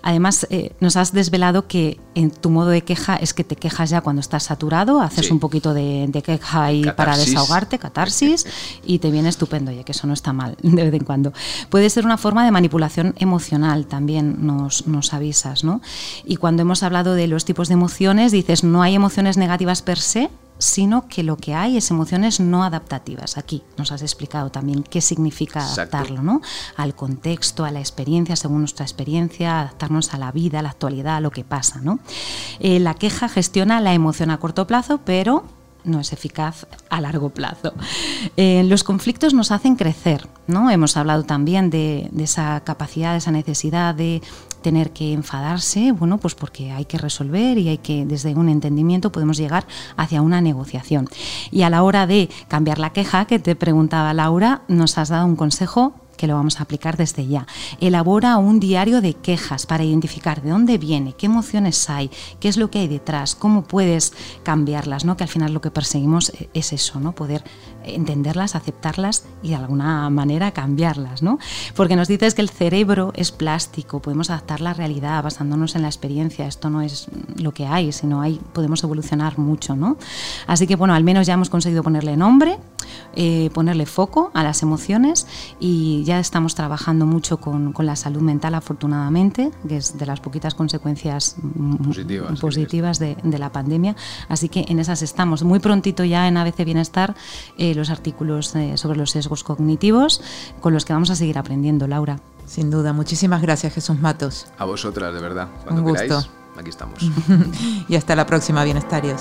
Además, 0.03 0.47
eh, 0.51 0.73
nos 0.81 0.97
has 0.97 1.13
desvelado 1.13 1.67
que 1.67 2.01
en 2.15 2.31
tu 2.31 2.51
modo 2.51 2.69
de 2.69 2.83
queja 2.83 3.17
es 3.17 3.35
que 3.35 3.45
te 3.45 3.57
quejas 3.57 3.91
ya 3.91 4.01
cuando 4.01 4.21
estás 4.21 4.45
saturado, 4.45 5.01
haces 5.01 5.31
un 5.31 5.41
poquito 5.41 5.75
de, 5.75 6.11
queja 6.25 6.65
ahí 6.65 6.85
para 6.97 7.17
desahogarte, 7.17 7.79
catarsis, 7.79 8.47
y 8.85 8.99
te 8.99 9.11
viene 9.11 9.29
estupendo, 9.29 9.71
ya 9.71 9.85
que 9.85 9.93
eso 9.93 10.07
no 10.07 10.13
está 10.13 10.33
mal 10.33 10.57
de 10.63 10.85
vez 10.85 10.95
en 10.95 11.05
cuando. 11.05 11.33
Puede 11.71 11.91
ser 11.91 12.05
una 12.05 12.19
forma 12.19 12.45
de 12.45 12.51
manipulación 12.51 13.15
emocional, 13.19 13.87
también 13.87 14.47
nos, 14.47 14.87
nos 14.87 15.13
avisas. 15.13 15.65
¿no? 15.65 15.81
Y 16.25 16.37
cuando 16.37 16.63
hemos 16.63 16.83
hablado 16.83 17.15
de 17.15 17.27
los 17.27 17.45
tipos 17.45 17.69
de 17.69 17.75
emociones, 17.75 18.33
dices, 18.33 18.65
no 18.65 18.83
hay 18.83 18.95
emociones 18.95 19.37
negativas 19.37 19.83
per 19.83 19.99
se, 19.99 20.31
sino 20.59 21.09
que 21.09 21.23
lo 21.23 21.37
que 21.37 21.55
hay 21.55 21.77
es 21.77 21.91
emociones 21.91 22.41
no 22.41 22.65
adaptativas. 22.65 23.39
Aquí 23.39 23.63
nos 23.77 23.93
has 23.93 24.03
explicado 24.03 24.51
también 24.51 24.83
qué 24.83 25.01
significa 25.01 25.65
adaptarlo, 25.65 26.23
¿no? 26.23 26.41
Al 26.77 26.95
contexto, 26.95 27.65
a 27.65 27.71
la 27.71 27.81
experiencia, 27.81 28.37
según 28.37 28.61
nuestra 28.61 28.85
experiencia, 28.85 29.61
adaptarnos 29.61 30.15
a 30.15 30.19
la 30.19 30.33
vida, 30.33 30.59
a 30.59 30.63
la 30.63 30.71
actualidad, 30.71 31.17
a 31.17 31.21
lo 31.21 31.31
que 31.31 31.45
pasa, 31.45 31.81
¿no? 31.83 32.01
Eh, 32.61 32.81
la 32.81 32.95
queja 32.95 33.29
gestiona 33.29 33.81
la 33.81 33.95
emoción 33.95 34.31
a 34.31 34.39
corto 34.39 34.67
plazo, 34.67 35.01
pero 35.05 35.45
no 35.85 36.01
es 36.01 36.13
eficaz 36.13 36.67
a 36.91 37.01
largo 37.01 37.31
plazo. 37.31 37.73
Eh, 38.37 38.63
los 38.65 38.85
conflictos 38.85 39.35
nos 39.35 39.51
hacen 39.53 39.77
crecer, 39.77 40.29
¿no? 40.47 40.71
Hemos 40.71 40.97
hablado 40.97 41.25
también 41.25 41.71
de, 41.71 42.09
de, 42.13 42.25
esa 42.25 42.61
capacidad, 42.61 43.13
de 43.13 43.19
esa 43.19 43.31
necesidad 43.31 43.95
de 43.95 44.23
tener 44.63 44.93
que 44.93 45.13
enfadarse, 45.13 45.93
bueno, 45.93 46.19
pues 46.19 46.35
porque 46.35 46.73
hay 46.73 46.85
que 46.85 46.99
resolver 46.99 47.59
y 47.59 47.69
hay 47.69 47.79
que, 47.79 48.05
desde 48.05 48.35
un 48.35 48.49
entendimiento, 48.49 49.13
podemos 49.13 49.37
llegar 49.37 49.67
hacia 49.97 50.23
una 50.23 50.41
negociación. 50.41 51.09
Y 51.51 51.63
a 51.63 51.71
la 51.71 51.83
hora 51.83 52.07
de 52.07 52.29
cambiar 52.49 52.79
la 52.79 52.93
queja, 52.93 53.27
que 53.27 53.39
te 53.39 53.57
preguntaba 53.57 54.15
Laura, 54.15 54.63
nos 54.69 54.99
has 54.99 55.09
dado 55.09 55.27
un 55.27 55.37
consejo 55.37 55.95
que 56.19 56.27
lo 56.27 56.35
vamos 56.35 56.61
a 56.61 56.65
aplicar 56.65 56.99
desde 56.99 57.27
ya. 57.27 57.47
Elabora 57.81 58.37
un 58.37 58.61
diario 58.61 59.01
de 59.01 59.15
quejas 59.15 59.65
para 59.65 59.85
identificar 59.85 60.43
de 60.43 60.51
dónde 60.51 60.77
viene, 60.77 61.15
qué 61.15 61.27
emociones 61.27 61.89
hay, 61.89 62.11
qué 62.41 62.49
es 62.49 62.59
lo 62.59 62.71
que 62.71 62.81
hay 62.81 62.89
detrás, 62.89 63.35
cómo 63.35 63.63
puedes 63.63 64.13
cambiarlas, 64.43 65.07
¿no? 65.07 65.17
Que 65.17 65.23
al 65.23 65.31
final 65.31 65.55
lo 65.55 65.63
que 65.63 65.71
perseguimos 65.71 66.33
es 66.53 66.73
eso, 66.75 67.01
¿no? 67.01 67.15
Poder 67.15 67.45
entenderlas, 67.95 68.55
aceptarlas 68.55 69.25
y 69.43 69.51
de 69.51 69.57
alguna 69.57 70.09
manera 70.11 70.53
cambiarlas, 70.53 71.23
¿no? 71.23 71.39
Porque 71.75 71.97
nos 71.97 72.09
dices 72.09 72.35
que 72.35 72.43
el 72.43 72.51
cerebro 72.51 73.13
es 73.15 73.33
plástico, 73.33 74.01
podemos 74.01 74.31
adaptar 74.31 74.61
la 74.61 74.75
realidad 74.75 75.23
basándonos 75.23 75.77
en 75.77 75.83
la 75.83 75.89
experiencia, 75.89 76.47
esto 76.47 76.71
no 76.71 76.83
es 76.83 77.09
lo 77.37 77.53
que 77.53 77.67
hay, 77.67 77.93
sino 77.93 78.21
hay, 78.21 78.41
podemos 78.53 78.83
evolucionar 78.85 79.39
mucho, 79.39 79.77
¿no? 79.77 79.97
Así 80.47 80.67
que 80.67 80.77
bueno, 80.77 80.95
al 80.95 81.05
menos 81.05 81.27
ya 81.27 81.35
hemos 81.35 81.51
conseguido 81.51 81.83
ponerle 81.83 82.17
nombre, 82.17 82.59
eh, 83.15 83.51
ponerle 83.53 83.87
foco 83.87 84.31
a 84.35 84.43
las 84.43 84.63
emociones 84.63 85.27
y 85.61 86.05
ya 86.05 86.19
estamos 86.21 86.55
trabajando 86.55 87.07
mucho 87.07 87.39
con, 87.39 87.75
la 87.79 87.97
salud 87.97 88.21
mental, 88.21 88.55
afortunadamente, 88.55 89.51
que 89.67 89.77
es 89.77 89.99
de 89.99 90.07
las 90.07 90.21
poquitas 90.21 90.55
consecuencias 90.55 91.37
positivas, 92.41 92.99
de, 92.99 93.17
la 93.39 93.53
pandemia. 93.53 93.95
Así 94.29 94.49
que 94.49 94.65
en 94.69 94.79
esas 94.79 95.03
estamos. 95.03 95.43
Muy 95.43 95.61
prontito 95.61 96.05
ya 96.05 96.27
en 96.27 96.37
ABC 96.37 96.65
Bienestar 96.65 97.15
eh, 97.57 97.75
los 97.75 97.91
artículos 97.91 98.55
eh, 98.57 98.77
sobre 98.77 98.99
los 98.99 99.11
sesgos 99.11 99.45
cognitivos 99.45 100.21
con 100.61 100.73
los 100.75 100.85
que 100.85 100.93
vamos 100.93 101.11
a 101.11 101.15
seguir 101.15 101.39
aprendiendo, 101.39 101.87
Laura. 101.87 102.21
Sin 102.47 102.71
duda. 102.71 102.93
Muchísimas 102.93 103.43
gracias, 103.43 103.75
Jesús 103.75 103.99
Matos. 104.01 104.47
A 104.57 104.65
vosotras, 104.65 105.13
de 105.15 105.21
verdad. 105.21 105.49
Cuando 105.65 105.83
Un 105.83 105.89
gusto. 105.91 106.25
aquí 106.57 106.71
estamos. 106.71 106.99
y 107.89 107.95
hasta 107.95 108.17
la 108.17 108.27
próxima, 108.27 108.65
Bienestarios. 108.65 109.21